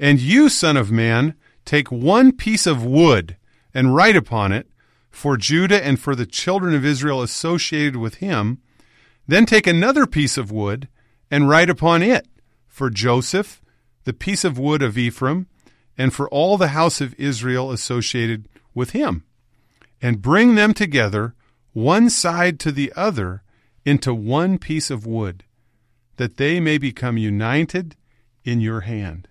And 0.00 0.20
you, 0.20 0.48
Son 0.48 0.78
of 0.78 0.90
Man, 0.90 1.34
take 1.66 1.92
one 1.92 2.32
piece 2.32 2.66
of 2.66 2.82
wood 2.82 3.36
and 3.74 3.94
write 3.94 4.16
upon 4.16 4.52
it 4.52 4.68
for 5.10 5.36
Judah 5.36 5.84
and 5.84 5.98
for 5.98 6.14
the 6.14 6.26
children 6.26 6.74
of 6.74 6.84
Israel 6.84 7.20
associated 7.20 7.96
with 7.96 8.16
him. 8.16 8.60
Then 9.26 9.46
take 9.46 9.66
another 9.66 10.06
piece 10.06 10.36
of 10.36 10.50
wood 10.50 10.88
and 11.30 11.48
write 11.48 11.70
upon 11.70 12.02
it 12.02 12.26
for 12.66 12.90
Joseph, 12.90 13.60
the 14.04 14.12
piece 14.12 14.44
of 14.44 14.58
wood 14.58 14.82
of 14.82 14.98
Ephraim, 14.98 15.46
and 15.96 16.12
for 16.12 16.28
all 16.28 16.56
the 16.56 16.68
house 16.68 17.00
of 17.00 17.14
Israel 17.18 17.70
associated 17.70 18.48
with 18.74 18.90
him. 18.90 19.24
And 20.02 20.20
bring 20.20 20.54
them 20.54 20.74
together, 20.74 21.34
one 21.72 22.10
side 22.10 22.60
to 22.60 22.72
the 22.72 22.92
other, 22.94 23.42
into 23.84 24.12
one 24.12 24.58
piece 24.58 24.90
of 24.90 25.06
wood, 25.06 25.44
that 26.16 26.36
they 26.36 26.60
may 26.60 26.78
become 26.78 27.16
united 27.16 27.96
in 28.44 28.60
your 28.60 28.82
hand. 28.82 29.28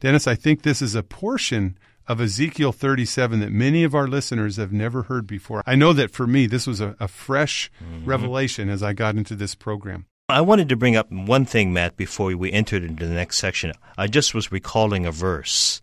Dennis, 0.00 0.26
I 0.26 0.34
think 0.34 0.62
this 0.62 0.80
is 0.80 0.94
a 0.94 1.02
portion 1.02 1.76
of 2.08 2.20
Ezekiel 2.20 2.72
37 2.72 3.40
that 3.40 3.52
many 3.52 3.84
of 3.84 3.94
our 3.94 4.08
listeners 4.08 4.56
have 4.56 4.72
never 4.72 5.04
heard 5.04 5.26
before. 5.26 5.62
I 5.66 5.76
know 5.76 5.92
that 5.92 6.10
for 6.10 6.26
me, 6.26 6.46
this 6.46 6.66
was 6.66 6.80
a, 6.80 6.96
a 6.98 7.06
fresh 7.06 7.70
mm-hmm. 7.82 8.06
revelation 8.06 8.68
as 8.70 8.82
I 8.82 8.94
got 8.94 9.16
into 9.16 9.36
this 9.36 9.54
program. 9.54 10.06
I 10.30 10.40
wanted 10.40 10.68
to 10.70 10.76
bring 10.76 10.96
up 10.96 11.10
one 11.10 11.44
thing, 11.44 11.72
Matt, 11.72 11.96
before 11.96 12.34
we 12.36 12.52
entered 12.52 12.82
into 12.82 13.06
the 13.06 13.14
next 13.14 13.38
section. 13.38 13.72
I 13.96 14.08
just 14.08 14.34
was 14.34 14.52
recalling 14.52 15.06
a 15.06 15.12
verse 15.12 15.80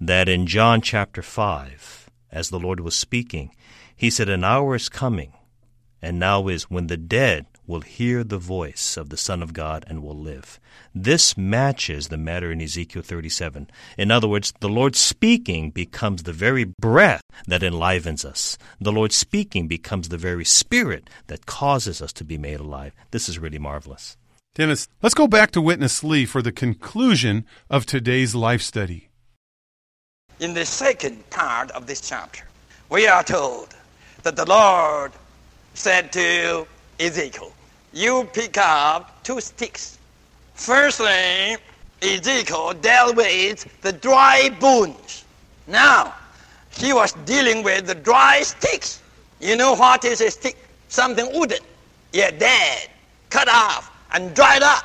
that 0.00 0.28
in 0.28 0.46
John 0.46 0.80
chapter 0.80 1.22
5, 1.22 2.10
as 2.30 2.50
the 2.50 2.58
Lord 2.58 2.80
was 2.80 2.94
speaking, 2.94 3.54
he 3.94 4.10
said, 4.10 4.28
An 4.28 4.44
hour 4.44 4.74
is 4.74 4.88
coming, 4.88 5.32
and 6.02 6.18
now 6.18 6.48
is 6.48 6.64
when 6.64 6.88
the 6.88 6.98
dead 6.98 7.46
will 7.66 7.80
hear 7.80 8.24
the 8.24 8.38
voice 8.38 8.96
of 8.96 9.08
the 9.08 9.16
Son 9.16 9.42
of 9.42 9.52
God 9.52 9.84
and 9.88 10.02
will 10.02 10.18
live. 10.18 10.60
This 10.94 11.36
matches 11.36 12.08
the 12.08 12.16
matter 12.16 12.50
in 12.50 12.60
Ezekiel 12.60 13.02
37. 13.02 13.68
In 13.98 14.10
other 14.10 14.28
words, 14.28 14.52
the 14.60 14.68
Lord 14.68 14.96
speaking 14.96 15.70
becomes 15.70 16.22
the 16.22 16.32
very 16.32 16.64
breath 16.64 17.22
that 17.46 17.62
enlivens 17.62 18.24
us. 18.24 18.56
The 18.80 18.92
Lord 18.92 19.12
speaking 19.12 19.68
becomes 19.68 20.08
the 20.08 20.18
very 20.18 20.44
spirit 20.44 21.08
that 21.26 21.46
causes 21.46 22.00
us 22.00 22.12
to 22.14 22.24
be 22.24 22.38
made 22.38 22.60
alive. 22.60 22.94
This 23.10 23.28
is 23.28 23.38
really 23.38 23.58
marvelous. 23.58 24.16
Dennis, 24.54 24.88
let's 25.02 25.14
go 25.14 25.26
back 25.26 25.50
to 25.50 25.60
Witness 25.60 26.02
Lee 26.02 26.24
for 26.24 26.40
the 26.40 26.52
conclusion 26.52 27.44
of 27.68 27.84
today's 27.84 28.34
life 28.34 28.62
study. 28.62 29.10
In 30.40 30.54
the 30.54 30.64
second 30.64 31.28
part 31.30 31.70
of 31.72 31.86
this 31.86 32.00
chapter, 32.00 32.44
we 32.88 33.06
are 33.06 33.22
told 33.22 33.74
that 34.22 34.36
the 34.36 34.46
Lord 34.46 35.12
said 35.74 36.12
to 36.12 36.66
Ezekiel, 36.98 37.52
You 37.96 38.28
pick 38.30 38.58
up 38.58 39.24
two 39.24 39.40
sticks. 39.40 39.96
Firstly, 40.52 41.56
Ezekiel 42.02 42.74
dealt 42.74 43.16
with 43.16 43.80
the 43.80 43.90
dry 43.90 44.50
bones. 44.60 45.24
Now, 45.66 46.14
he 46.68 46.92
was 46.92 47.14
dealing 47.24 47.62
with 47.62 47.86
the 47.86 47.94
dry 47.94 48.42
sticks. 48.42 49.00
You 49.40 49.56
know 49.56 49.74
what 49.74 50.04
is 50.04 50.20
a 50.20 50.30
stick? 50.30 50.58
Something 50.88 51.32
wooden. 51.32 51.60
Yeah, 52.12 52.32
dead, 52.32 52.90
cut 53.30 53.48
off, 53.48 53.90
and 54.12 54.34
dried 54.34 54.62
up. 54.62 54.84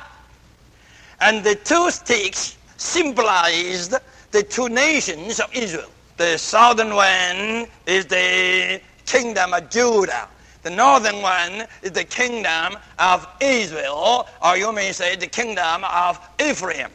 And 1.20 1.44
the 1.44 1.56
two 1.56 1.90
sticks 1.90 2.56
symbolized 2.78 3.92
the 4.30 4.42
two 4.42 4.70
nations 4.70 5.38
of 5.38 5.54
Israel. 5.54 5.90
The 6.16 6.38
southern 6.38 6.94
one 6.94 7.66
is 7.84 8.06
the 8.06 8.80
kingdom 9.04 9.52
of 9.52 9.68
Judah. 9.68 10.28
The 10.62 10.70
northern 10.70 11.22
one 11.22 11.66
is 11.82 11.90
the 11.92 12.04
kingdom 12.04 12.76
of 12.98 13.26
Israel, 13.40 14.28
or 14.42 14.56
you 14.56 14.72
may 14.72 14.92
say 14.92 15.16
the 15.16 15.26
kingdom 15.26 15.84
of 15.84 16.20
Ephraim. 16.40 16.90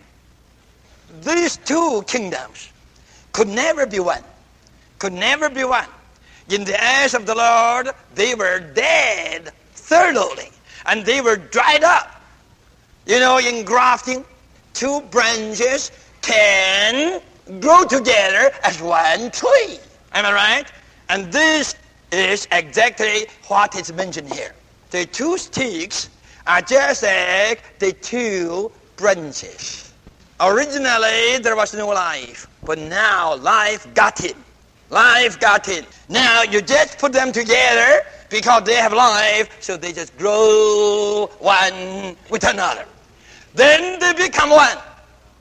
These 1.22 1.58
two 1.58 2.04
kingdoms 2.08 2.70
could 3.34 3.48
never 3.48 3.86
be 3.86 4.00
one. 4.00 4.24
Could 5.00 5.14
never 5.14 5.50
be 5.50 5.64
one. 5.64 5.88
In 6.50 6.64
the 6.64 6.82
eyes 6.82 7.14
of 7.14 7.26
the 7.26 7.36
Lord, 7.36 7.90
they 8.16 8.36
were 8.36 8.60
dead 8.60 9.52
thoroughly, 9.74 10.50
and 10.86 11.06
they 11.06 11.20
were 11.20 11.36
dried 11.36 11.84
up. 11.84 12.22
You 13.06 13.20
know, 13.20 13.38
in 13.38 13.66
grafting, 13.66 14.26
two 14.74 15.02
branches 15.12 15.92
can 16.22 17.22
grow 17.60 17.84
together 17.84 18.52
as 18.64 18.82
one 18.82 19.32
tree. 19.32 19.80
Am 20.14 20.26
I 20.26 20.34
right? 20.34 20.72
And 21.10 21.32
this 21.32 21.76
is 22.12 22.48
exactly 22.52 23.28
what 23.48 23.76
is 23.76 23.92
mentioned 23.94 24.34
here. 24.34 24.54
The 24.92 25.06
two 25.06 25.38
sticks 25.38 26.10
are 26.46 26.62
just 26.62 27.04
like 27.04 27.80
the 27.80 27.92
two 27.92 28.72
branches. 28.96 29.94
Originally, 30.40 31.40
there 31.40 31.56
was 31.56 31.74
no 31.74 31.88
life, 31.88 32.48
but 32.66 32.80
now 32.80 33.36
life 33.36 33.92
got 33.94 34.24
in. 34.24 34.36
Life 34.90 35.40
got 35.40 35.68
in. 35.68 35.86
Now 36.08 36.44
you 36.44 36.62
just 36.62 36.98
put 37.00 37.12
them 37.12 37.32
together 37.32 38.04
because 38.30 38.64
they 38.64 38.76
have 38.76 38.94
life, 38.94 39.50
so 39.62 39.76
they 39.76 39.92
just 39.92 40.18
grow 40.18 41.30
one 41.40 42.16
with 42.30 42.48
another. 42.48 42.86
Then 43.54 44.00
they 44.00 44.14
become 44.28 44.52
one. 44.52 44.78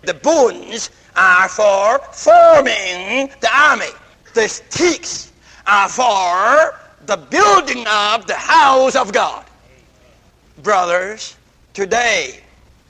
The 0.02 0.14
bones 0.14 0.90
are 1.14 1.48
for 1.48 1.98
forming 2.12 3.30
the 3.40 3.50
army. 3.54 3.90
The 4.34 4.48
sticks 4.48 5.32
are 5.66 5.88
for 5.88 6.78
the 7.06 7.16
building 7.16 7.86
of 7.86 8.26
the 8.26 8.34
house 8.34 8.96
of 8.96 9.12
God. 9.12 9.44
Brothers, 10.62 11.36
today 11.74 12.40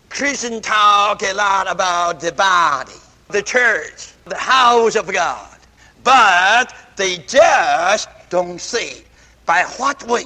Christians 0.08 0.62
talk 0.62 1.22
a 1.22 1.32
lot 1.34 1.70
about 1.70 2.20
the 2.20 2.32
body, 2.32 2.92
the 3.28 3.42
church, 3.42 4.12
the 4.24 4.36
house 4.36 4.96
of 4.96 5.12
God. 5.12 5.58
But 6.04 6.74
they 6.96 7.18
just 7.18 8.08
don't 8.30 8.60
see 8.60 9.02
by 9.44 9.64
what 9.76 10.06
way 10.06 10.24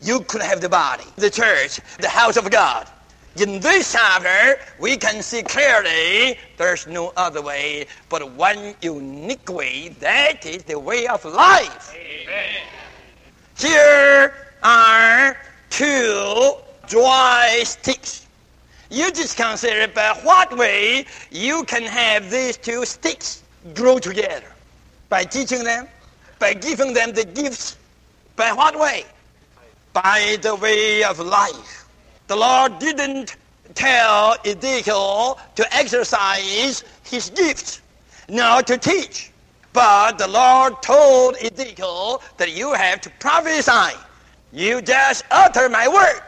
you 0.00 0.20
could 0.20 0.42
have 0.42 0.60
the 0.60 0.68
body, 0.68 1.04
the 1.16 1.30
church, 1.30 1.80
the 1.98 2.08
house 2.08 2.36
of 2.36 2.50
God. 2.50 2.88
In 3.36 3.60
this 3.60 3.92
chapter, 3.92 4.60
we 4.78 4.98
can 4.98 5.22
see 5.22 5.42
clearly 5.42 6.38
there's 6.58 6.86
no 6.86 7.14
other 7.16 7.40
way 7.40 7.86
but 8.10 8.30
one 8.32 8.74
unique 8.82 9.50
way. 9.50 9.88
That 10.00 10.44
is 10.44 10.64
the 10.64 10.78
way 10.78 11.06
of 11.06 11.24
life. 11.24 11.94
Amen. 11.94 12.62
Here 13.58 14.34
are 14.62 15.38
two 15.70 16.54
dry 16.86 17.62
sticks. 17.64 18.26
You 18.90 19.10
just 19.10 19.38
consider 19.38 19.90
by 19.90 20.18
what 20.22 20.54
way 20.58 21.06
you 21.30 21.64
can 21.64 21.84
have 21.84 22.30
these 22.30 22.58
two 22.58 22.84
sticks 22.84 23.42
grow 23.72 23.98
together. 23.98 24.52
By 25.08 25.24
teaching 25.24 25.64
them, 25.64 25.88
by 26.38 26.52
giving 26.52 26.92
them 26.92 27.12
the 27.12 27.24
gifts. 27.24 27.78
By 28.36 28.52
what 28.52 28.78
way? 28.78 29.06
By 29.94 30.36
the 30.42 30.54
way 30.54 31.02
of 31.02 31.18
life. 31.18 31.81
The 32.32 32.38
Lord 32.38 32.78
didn't 32.78 33.36
tell 33.74 34.36
Ezekiel 34.42 35.38
to 35.54 35.76
exercise 35.76 36.82
his 37.04 37.28
gifts, 37.28 37.82
nor 38.26 38.62
to 38.62 38.78
teach. 38.78 39.30
But 39.74 40.16
the 40.16 40.28
Lord 40.28 40.80
told 40.80 41.36
Ezekiel 41.36 42.22
that 42.38 42.56
you 42.56 42.72
have 42.72 43.02
to 43.02 43.10
prophesy. 43.20 43.98
You 44.50 44.80
just 44.80 45.24
utter 45.30 45.68
my 45.68 45.86
word. 45.86 46.22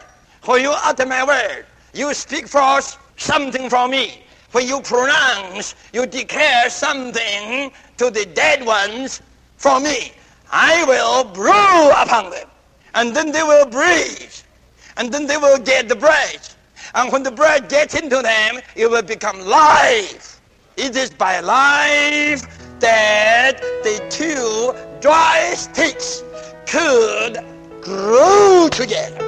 When 0.45 0.61
you 0.61 0.73
utter 0.73 1.07
my 1.07 1.25
word, 1.25 1.64
you 1.95 2.12
speak 2.12 2.49
forth 2.49 2.99
something 3.17 3.71
from 3.71 3.93
me. 3.93 4.25
When 4.53 4.69
you 4.69 4.83
pronounce, 4.83 5.75
you 5.95 6.05
declare 6.05 6.69
something 6.69 7.73
to 7.97 8.11
the 8.11 8.27
dead 8.27 8.67
ones 8.67 9.23
from 9.57 9.85
me. 9.85 10.12
I 10.53 10.85
will 10.85 11.25
brew 11.25 11.90
upon 11.93 12.29
them, 12.31 12.49
and 12.95 13.17
then 13.17 13.33
they 13.33 13.43
will 13.43 13.64
breathe, 13.64 14.35
and 14.96 15.12
then 15.12 15.26
they 15.26 15.37
will 15.37 15.59
get 15.59 15.88
the 15.88 15.96
bread. 15.96 16.40
And 16.94 17.12
when 17.12 17.22
the 17.22 17.30
bread 17.30 17.68
gets 17.68 17.94
into 17.94 18.22
them, 18.22 18.61
it 18.76 18.90
will 18.90 19.02
become 19.02 19.40
life. 19.40 20.40
It 20.76 20.96
is 20.96 21.11
by 21.11 21.40
life 21.40 22.42
that 22.80 23.61
the 23.83 24.04
two 24.11 24.74
dry 25.00 25.54
sticks 25.57 26.22
could 26.66 27.38
grow 27.80 28.68
together. 28.70 29.18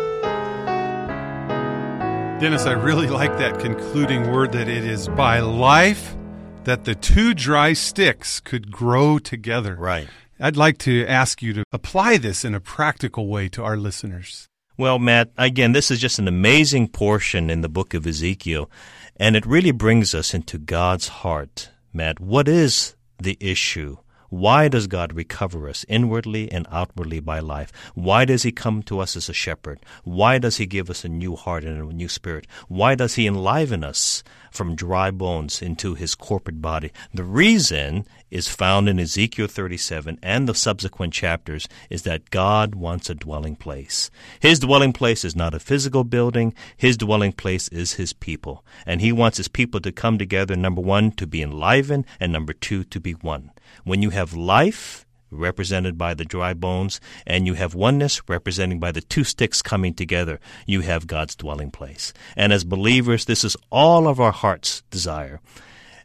Dennis, 2.40 2.66
I 2.66 2.72
really 2.72 3.07
like 3.07 3.38
that 3.38 3.59
concluding 3.61 4.31
word 4.31 4.52
that 4.52 4.68
it 4.68 4.85
is 4.85 5.09
by 5.09 5.40
life 5.40 6.16
that 6.64 6.85
the 6.85 6.94
two 6.94 7.33
dry 7.33 7.72
sticks 7.72 8.40
could 8.40 8.70
grow 8.70 9.18
together. 9.18 9.76
Right. 9.76 10.09
I'd 10.38 10.57
like 10.57 10.79
to 10.79 11.07
ask 11.07 11.40
you 11.40 11.55
to 11.55 11.64
apply 11.72 12.18
this 12.18 12.44
in 12.44 12.55
a 12.55 12.61
practical 12.61 13.29
way 13.29 13.48
to 13.50 13.62
our 13.62 13.76
listeners. 13.76 14.48
Well, 14.79 14.99
Matt, 14.99 15.31
again, 15.39 15.73
this 15.73 15.91
is 15.91 16.01
just 16.01 16.19
an 16.19 16.29
amazing 16.29 16.89
portion 16.89 17.49
in 17.49 17.62
the 17.62 17.69
book 17.69 17.95
of 17.95 18.07
Ezekiel, 18.07 18.71
and 19.17 19.35
it 19.35 19.47
really 19.47 19.71
brings 19.71 20.15
us 20.15 20.35
into 20.35 20.59
God's 20.59 21.09
heart. 21.09 21.71
Matt, 21.95 22.21
what 22.21 22.47
is 22.47 22.95
the 23.17 23.39
issue? 23.41 23.97
Why 24.29 24.69
does 24.69 24.87
God 24.87 25.15
recover 25.15 25.67
us 25.67 25.87
inwardly 25.89 26.53
and 26.53 26.67
outwardly 26.71 27.21
by 27.21 27.39
life? 27.39 27.73
Why 27.95 28.27
does 28.27 28.43
He 28.43 28.53
come 28.53 28.83
to 28.83 29.01
us 29.01 29.17
as 29.17 29.31
a 29.31 29.33
shepherd? 29.33 29.81
Why 30.05 30.37
does 30.37 30.59
He 30.59 30.67
give 30.67 30.91
us 30.91 31.07
a 31.07 31.09
new 31.09 31.37
heart 31.37 31.65
and 31.65 31.81
a 31.81 31.95
new 31.95 32.09
spirit? 32.11 32.47
Why 32.69 32.95
does 32.97 33.15
He 33.15 33.27
enliven 33.27 33.83
us 33.83 34.23
from 34.57 34.75
dry 34.75 35.11
bones 35.11 35.62
into 35.62 35.95
His 35.95 36.14
corporate 36.14 36.61
body? 36.61 36.90
The 37.14 37.23
reason 37.23 38.07
is 38.31 38.49
found 38.49 38.88
in 38.88 38.99
Ezekiel 38.99 39.47
37 39.47 40.19
and 40.23 40.49
the 40.49 40.55
subsequent 40.55 41.12
chapters 41.12 41.69
is 41.90 42.03
that 42.03 42.31
God 42.31 42.75
wants 42.75 43.09
a 43.09 43.14
dwelling 43.14 43.55
place. 43.55 44.11
His 44.40 44.59
dwelling 44.59 44.92
place 44.92 45.25
is 45.25 45.37
not 45.37 45.55
a 45.55 45.61
physical 45.61 46.03
building. 46.03 46.55
His 46.77 46.97
dwelling 46.97 47.33
place 47.33 47.69
is 47.69 47.95
His 47.95 48.12
people. 48.12 48.64
And 48.85 49.01
He 49.01 49.12
wants 49.12 49.37
His 49.37 49.49
people 49.49 49.81
to 49.81 49.92
come 49.92 50.19
together, 50.19 50.57
number 50.57 50.81
one, 50.81 51.12
to 51.12 51.27
be 51.27 51.42
enlivened, 51.42 52.07
and 52.19 52.33
number 52.33 52.53
two, 52.53 52.83
to 52.85 52.99
be 52.99 53.12
one. 53.12 53.53
When 53.85 54.03
you 54.03 54.11
have 54.11 54.35
life, 54.35 55.06
represented 55.31 55.99
by 55.99 56.15
the 56.15 56.25
dry 56.25 56.55
bones, 56.55 57.01
and 57.27 57.47
you 57.47 57.55
have 57.55 57.75
oneness 57.75 58.21
representing 58.29 58.79
by 58.79 58.93
the 58.93 59.01
two 59.01 59.25
sticks 59.25 59.62
coming 59.62 59.95
together, 59.95 60.41
you 60.67 60.81
have 60.83 61.07
God's 61.07 61.35
dwelling 61.35 61.71
place. 61.71 62.12
And 62.37 62.53
as 62.53 62.65
believers, 62.65 63.25
this 63.25 63.45
is 63.45 63.57
all 63.71 64.07
of 64.09 64.21
our 64.21 64.33
heart's 64.33 64.83
desire. 64.91 65.41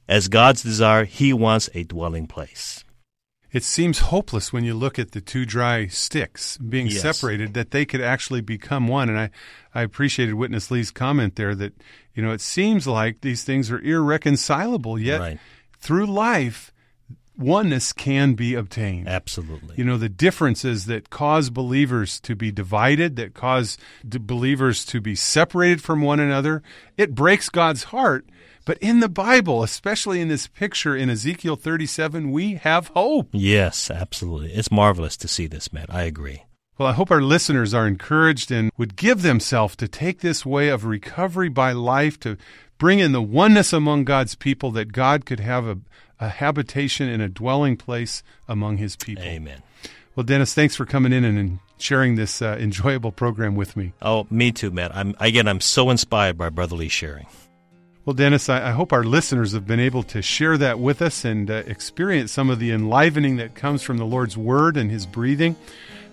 As 0.07 0.27
God's 0.27 0.63
desire, 0.63 1.05
He 1.05 1.33
wants 1.33 1.69
a 1.73 1.83
dwelling 1.83 2.27
place. 2.27 2.83
It 3.51 3.63
seems 3.65 3.99
hopeless 3.99 4.53
when 4.53 4.63
you 4.63 4.73
look 4.73 4.97
at 4.97 5.11
the 5.11 5.19
two 5.19 5.45
dry 5.45 5.87
sticks 5.87 6.57
being 6.57 6.87
Yes. 6.87 7.01
separated 7.01 7.53
that 7.53 7.71
they 7.71 7.85
could 7.85 7.99
actually 8.01 8.39
become 8.39 8.87
one. 8.87 9.09
And 9.09 9.19
I, 9.19 9.29
I 9.75 9.81
appreciated 9.81 10.35
Witness 10.35 10.71
Lee's 10.71 10.89
comment 10.89 11.35
there 11.35 11.53
that, 11.55 11.73
you 12.15 12.23
know, 12.23 12.31
it 12.31 12.39
seems 12.39 12.87
like 12.87 13.19
these 13.19 13.43
things 13.43 13.69
are 13.69 13.79
irreconcilable, 13.81 14.97
yet 14.97 15.19
Right. 15.19 15.39
through 15.79 16.05
life, 16.05 16.70
oneness 17.41 17.91
can 17.93 18.33
be 18.33 18.53
obtained. 18.53 19.07
Absolutely. 19.07 19.75
You 19.77 19.83
know, 19.83 19.97
the 19.97 20.09
differences 20.09 20.85
that 20.85 21.09
cause 21.09 21.49
believers 21.49 22.19
to 22.21 22.35
be 22.35 22.51
divided, 22.51 23.15
that 23.15 23.33
cause 23.33 23.77
d- 24.07 24.19
believers 24.19 24.85
to 24.85 25.01
be 25.01 25.15
separated 25.15 25.81
from 25.81 26.01
one 26.01 26.19
another, 26.19 26.63
it 26.97 27.15
breaks 27.15 27.49
God's 27.49 27.85
heart. 27.85 28.25
But 28.65 28.77
in 28.77 28.99
the 28.99 29.09
Bible, 29.09 29.63
especially 29.63 30.21
in 30.21 30.27
this 30.27 30.47
picture 30.47 30.95
in 30.95 31.09
Ezekiel 31.09 31.55
37, 31.55 32.31
we 32.31 32.55
have 32.55 32.87
hope. 32.89 33.29
Yes, 33.31 33.89
absolutely. 33.89 34.53
It's 34.53 34.71
marvelous 34.71 35.17
to 35.17 35.27
see 35.27 35.47
this, 35.47 35.73
Matt. 35.73 35.93
I 35.93 36.03
agree. 36.03 36.43
Well, 36.77 36.89
I 36.89 36.93
hope 36.93 37.11
our 37.11 37.21
listeners 37.21 37.73
are 37.73 37.87
encouraged 37.87 38.51
and 38.51 38.71
would 38.77 38.95
give 38.95 39.21
themselves 39.21 39.75
to 39.77 39.87
take 39.87 40.21
this 40.21 40.45
way 40.45 40.69
of 40.69 40.85
recovery 40.85 41.49
by 41.49 41.73
life 41.73 42.19
to 42.21 42.37
bring 42.77 42.97
in 42.97 43.11
the 43.11 43.21
oneness 43.21 43.73
among 43.73 44.05
God's 44.05 44.33
people 44.33 44.71
that 44.71 44.91
God 44.91 45.25
could 45.25 45.39
have 45.39 45.67
a, 45.67 45.77
a 46.21 46.29
habitation 46.29 47.09
and 47.09 47.21
a 47.21 47.27
dwelling 47.27 47.75
place 47.75 48.23
among 48.47 48.77
his 48.77 48.95
people. 48.95 49.23
Amen. 49.23 49.61
Well, 50.15 50.23
Dennis, 50.23 50.53
thanks 50.53 50.75
for 50.75 50.85
coming 50.85 51.11
in 51.11 51.25
and 51.25 51.59
sharing 51.77 52.15
this 52.15 52.41
uh, 52.41 52.57
enjoyable 52.59 53.11
program 53.11 53.55
with 53.55 53.75
me. 53.75 53.93
Oh, 54.01 54.27
me 54.29 54.51
too, 54.51 54.71
Matt. 54.71 54.95
I'm 54.95 55.15
again. 55.19 55.47
I'm 55.47 55.59
so 55.59 55.89
inspired 55.89 56.37
by 56.37 56.49
Brother 56.49 56.75
Lee 56.75 56.89
sharing. 56.89 57.25
Well, 58.05 58.13
Dennis, 58.13 58.49
I, 58.49 58.69
I 58.69 58.71
hope 58.71 58.93
our 58.93 59.03
listeners 59.03 59.51
have 59.53 59.67
been 59.67 59.79
able 59.79 60.03
to 60.03 60.21
share 60.21 60.57
that 60.57 60.79
with 60.79 61.01
us 61.01 61.25
and 61.25 61.49
uh, 61.49 61.63
experience 61.65 62.31
some 62.31 62.49
of 62.49 62.59
the 62.59 62.71
enlivening 62.71 63.37
that 63.37 63.55
comes 63.55 63.83
from 63.83 63.97
the 63.97 64.05
Lord's 64.05 64.37
Word 64.37 64.77
and 64.77 64.91
His 64.91 65.05
breathing. 65.05 65.55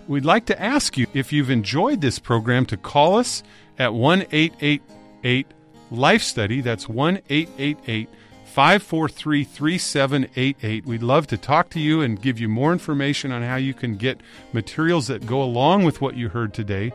We'd 0.07 0.25
like 0.25 0.45
to 0.47 0.59
ask 0.59 0.97
you 0.97 1.05
if 1.13 1.31
you've 1.31 1.51
enjoyed 1.51 2.01
this 2.01 2.19
program 2.19 2.65
to 2.67 2.77
call 2.77 3.17
us 3.17 3.43
at 3.77 3.93
1 3.93 4.21
888 4.31 5.47
Life 5.91 6.23
Study. 6.23 6.61
That's 6.61 6.87
1 6.89 7.21
888 7.29 8.09
543 8.49 9.43
3788. 9.43 10.85
We'd 10.85 11.03
love 11.03 11.27
to 11.27 11.37
talk 11.37 11.69
to 11.69 11.79
you 11.79 12.01
and 12.01 12.21
give 12.21 12.39
you 12.39 12.49
more 12.49 12.73
information 12.73 13.31
on 13.31 13.43
how 13.43 13.57
you 13.57 13.73
can 13.73 13.95
get 13.95 14.21
materials 14.53 15.07
that 15.07 15.25
go 15.25 15.41
along 15.41 15.83
with 15.83 16.01
what 16.01 16.17
you 16.17 16.29
heard 16.29 16.53
today. 16.53 16.91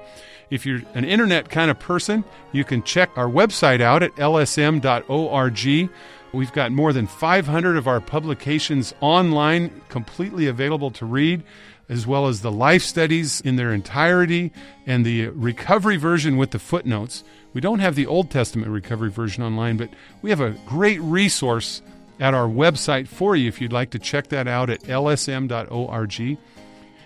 If 0.50 0.66
you're 0.66 0.82
an 0.94 1.04
internet 1.04 1.48
kind 1.48 1.70
of 1.70 1.78
person, 1.78 2.24
you 2.52 2.64
can 2.64 2.82
check 2.82 3.10
our 3.16 3.28
website 3.28 3.80
out 3.80 4.02
at 4.02 4.14
lsm.org. 4.16 5.90
We've 6.32 6.52
got 6.52 6.72
more 6.72 6.92
than 6.92 7.06
500 7.06 7.76
of 7.76 7.86
our 7.86 8.00
publications 8.00 8.92
online, 9.00 9.80
completely 9.88 10.48
available 10.48 10.90
to 10.90 11.06
read, 11.06 11.44
as 11.88 12.06
well 12.06 12.26
as 12.26 12.40
the 12.40 12.50
life 12.50 12.82
studies 12.82 13.40
in 13.40 13.54
their 13.54 13.72
entirety 13.72 14.52
and 14.86 15.06
the 15.06 15.28
recovery 15.28 15.96
version 15.96 16.36
with 16.36 16.50
the 16.50 16.58
footnotes. 16.58 17.22
We 17.54 17.60
don't 17.60 17.78
have 17.78 17.94
the 17.94 18.06
Old 18.06 18.30
Testament 18.30 18.70
recovery 18.70 19.10
version 19.10 19.42
online, 19.44 19.76
but 19.76 19.88
we 20.20 20.30
have 20.30 20.40
a 20.40 20.50
great 20.66 21.00
resource 21.00 21.80
at 22.20 22.34
our 22.34 22.48
website 22.48 23.08
for 23.08 23.34
you 23.34 23.48
if 23.48 23.60
you'd 23.60 23.72
like 23.72 23.90
to 23.90 23.98
check 23.98 24.28
that 24.28 24.46
out 24.46 24.70
at 24.70 24.82
lsm.org. 24.82 26.38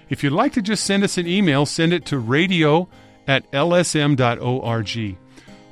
If 0.08 0.24
you'd 0.24 0.32
like 0.32 0.54
to 0.54 0.62
just 0.62 0.84
send 0.84 1.04
us 1.04 1.18
an 1.18 1.26
email, 1.26 1.66
send 1.66 1.92
it 1.92 2.06
to 2.06 2.18
radio 2.18 2.88
at 3.26 3.50
lsm.org. 3.52 5.16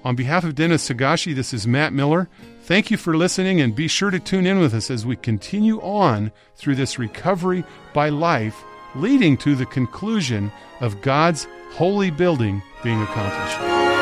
On 0.05 0.15
behalf 0.15 0.45
of 0.45 0.55
Dennis 0.55 0.89
Higashi, 0.89 1.35
this 1.35 1.55
is 1.55 1.67
Matt 1.67 1.93
Miller. 1.93 2.29
Thank 2.63 2.91
you 2.91 2.97
for 2.97 3.17
listening 3.17 3.61
and 3.61 3.75
be 3.75 3.89
sure 3.89 4.11
to 4.11 4.21
tune 4.21 4.47
in 4.47 4.59
with 4.59 4.75
us 4.75 4.91
as 4.91 5.07
we 5.07 5.17
continue 5.17 5.81
on 5.81 6.33
through 6.55 6.75
this 6.75 6.99
recovery 6.99 7.65
by 7.95 8.11
life, 8.11 8.63
leading 8.95 9.37
to 9.39 9.55
the 9.55 9.67
conclusion 9.67 10.53
of 10.81 11.01
God's 11.01 11.47
holy 11.71 12.11
building 12.11 12.63
being 12.83 13.01
accomplished. 13.03 13.96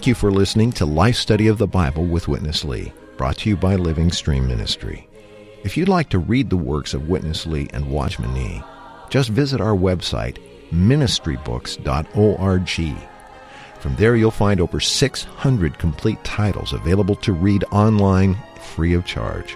Thank 0.00 0.06
you 0.06 0.14
for 0.14 0.30
listening 0.30 0.72
to 0.72 0.86
Life 0.86 1.16
Study 1.16 1.48
of 1.48 1.58
the 1.58 1.66
Bible 1.66 2.06
with 2.06 2.26
Witness 2.26 2.64
Lee, 2.64 2.90
brought 3.18 3.36
to 3.36 3.50
you 3.50 3.56
by 3.58 3.76
Living 3.76 4.10
Stream 4.10 4.48
Ministry. 4.48 5.06
If 5.62 5.76
you'd 5.76 5.90
like 5.90 6.08
to 6.08 6.18
read 6.18 6.48
the 6.48 6.56
works 6.56 6.94
of 6.94 7.10
Witness 7.10 7.44
Lee 7.44 7.68
and 7.74 7.90
Watchman 7.90 8.32
Nee, 8.32 8.62
just 9.10 9.28
visit 9.28 9.60
our 9.60 9.76
website, 9.76 10.38
ministrybooks.org. 10.72 13.08
From 13.78 13.96
there, 13.96 14.16
you'll 14.16 14.30
find 14.30 14.58
over 14.58 14.80
600 14.80 15.78
complete 15.78 16.24
titles 16.24 16.72
available 16.72 17.16
to 17.16 17.34
read 17.34 17.64
online 17.64 18.38
free 18.58 18.94
of 18.94 19.04
charge. 19.04 19.54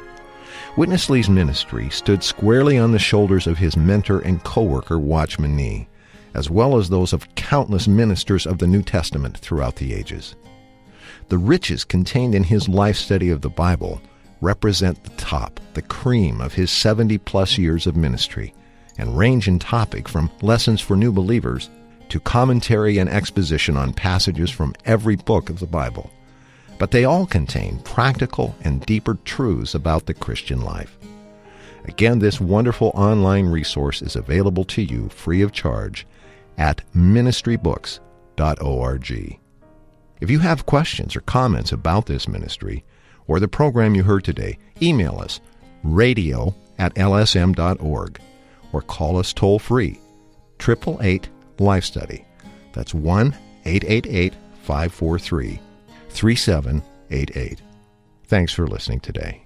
Witness 0.76 1.09
Lee's 1.09 1.30
ministry 1.30 1.88
stood 1.88 2.22
squarely 2.22 2.76
on 2.76 2.92
the 2.92 2.98
shoulders 2.98 3.46
of 3.46 3.57
his 3.57 3.78
mentor 3.78 4.20
and 4.20 4.44
co-worker 4.44 4.98
Watchman 4.98 5.57
Nee, 5.57 5.88
as 6.35 6.51
well 6.51 6.77
as 6.77 6.88
those 6.88 7.12
of 7.12 7.33
countless 7.37 7.88
ministers 7.88 8.47
of 8.47 8.59
the 8.59 8.66
New 8.66 8.83
Testament 8.83 9.38
throughout 9.38 9.77
the 9.77 9.94
ages. 9.94 10.35
The 11.29 11.38
riches 11.38 11.85
contained 11.85 12.35
in 12.35 12.44
his 12.44 12.68
life 12.68 12.97
study 12.97 13.31
of 13.31 13.40
the 13.40 13.49
Bible 13.49 14.03
represent 14.40 15.03
the 15.03 15.11
top, 15.11 15.59
the 15.73 15.83
cream 15.83 16.40
of 16.40 16.53
his 16.53 16.70
70 16.70 17.18
plus 17.18 17.57
years 17.57 17.87
of 17.87 17.97
ministry, 17.97 18.53
and 18.99 19.16
range 19.16 19.49
in 19.49 19.59
topic 19.59 20.09
from 20.09 20.31
lessons 20.42 20.81
for 20.81 20.97
new 20.97 21.12
believers 21.12 21.70
to 22.11 22.20
commentary 22.20 22.99
and 22.99 23.09
exposition 23.09 23.77
on 23.77 23.92
passages 23.92 24.51
from 24.51 24.75
every 24.85 25.16
book 25.16 25.49
of 25.49 25.61
the 25.61 25.66
Bible. 25.66 26.11
But 26.79 26.90
they 26.90 27.05
all 27.05 27.27
contain 27.27 27.79
practical 27.79 28.55
and 28.62 28.85
deeper 28.85 29.14
truths 29.25 29.75
about 29.75 30.07
the 30.07 30.14
Christian 30.14 30.61
life. 30.61 30.99
Again, 31.87 32.18
this 32.18 32.40
wonderful 32.40 32.92
online 32.94 33.47
resource 33.47 34.03
is 34.03 34.16
available 34.16 34.64
to 34.66 34.83
you 34.83 35.09
free 35.09 35.42
of 35.42 35.53
charge 35.53 36.07
at 36.59 36.83
ministrybooks.org. 36.95 39.38
If 40.21 40.31
you 40.31 40.38
have 40.38 40.67
questions 40.67 41.17
or 41.17 41.21
comments 41.23 41.73
about 41.73 42.07
this 42.07 42.29
ministry 42.29 42.85
or 43.27 43.40
the 43.40 43.49
program 43.49 43.95
you 43.95 44.05
heard 44.05 44.25
today, 44.25 44.59
email 44.81 45.19
us 45.19 45.40
radio 45.83 46.55
at 46.79 46.95
lsm.org 46.95 48.21
or 48.73 48.83
call 48.83 49.19
us 49.19 49.33
toll 49.33 49.59
free 49.59 49.99
888 50.61 51.29
Life 51.59 51.85
Study. 51.85 52.25
That's 52.73 52.95
1 52.95 53.37
888 53.64 54.35
543 54.62 55.61
3788. 56.09 57.62
Thanks 58.27 58.53
for 58.53 58.67
listening 58.67 59.01
today. 59.01 59.43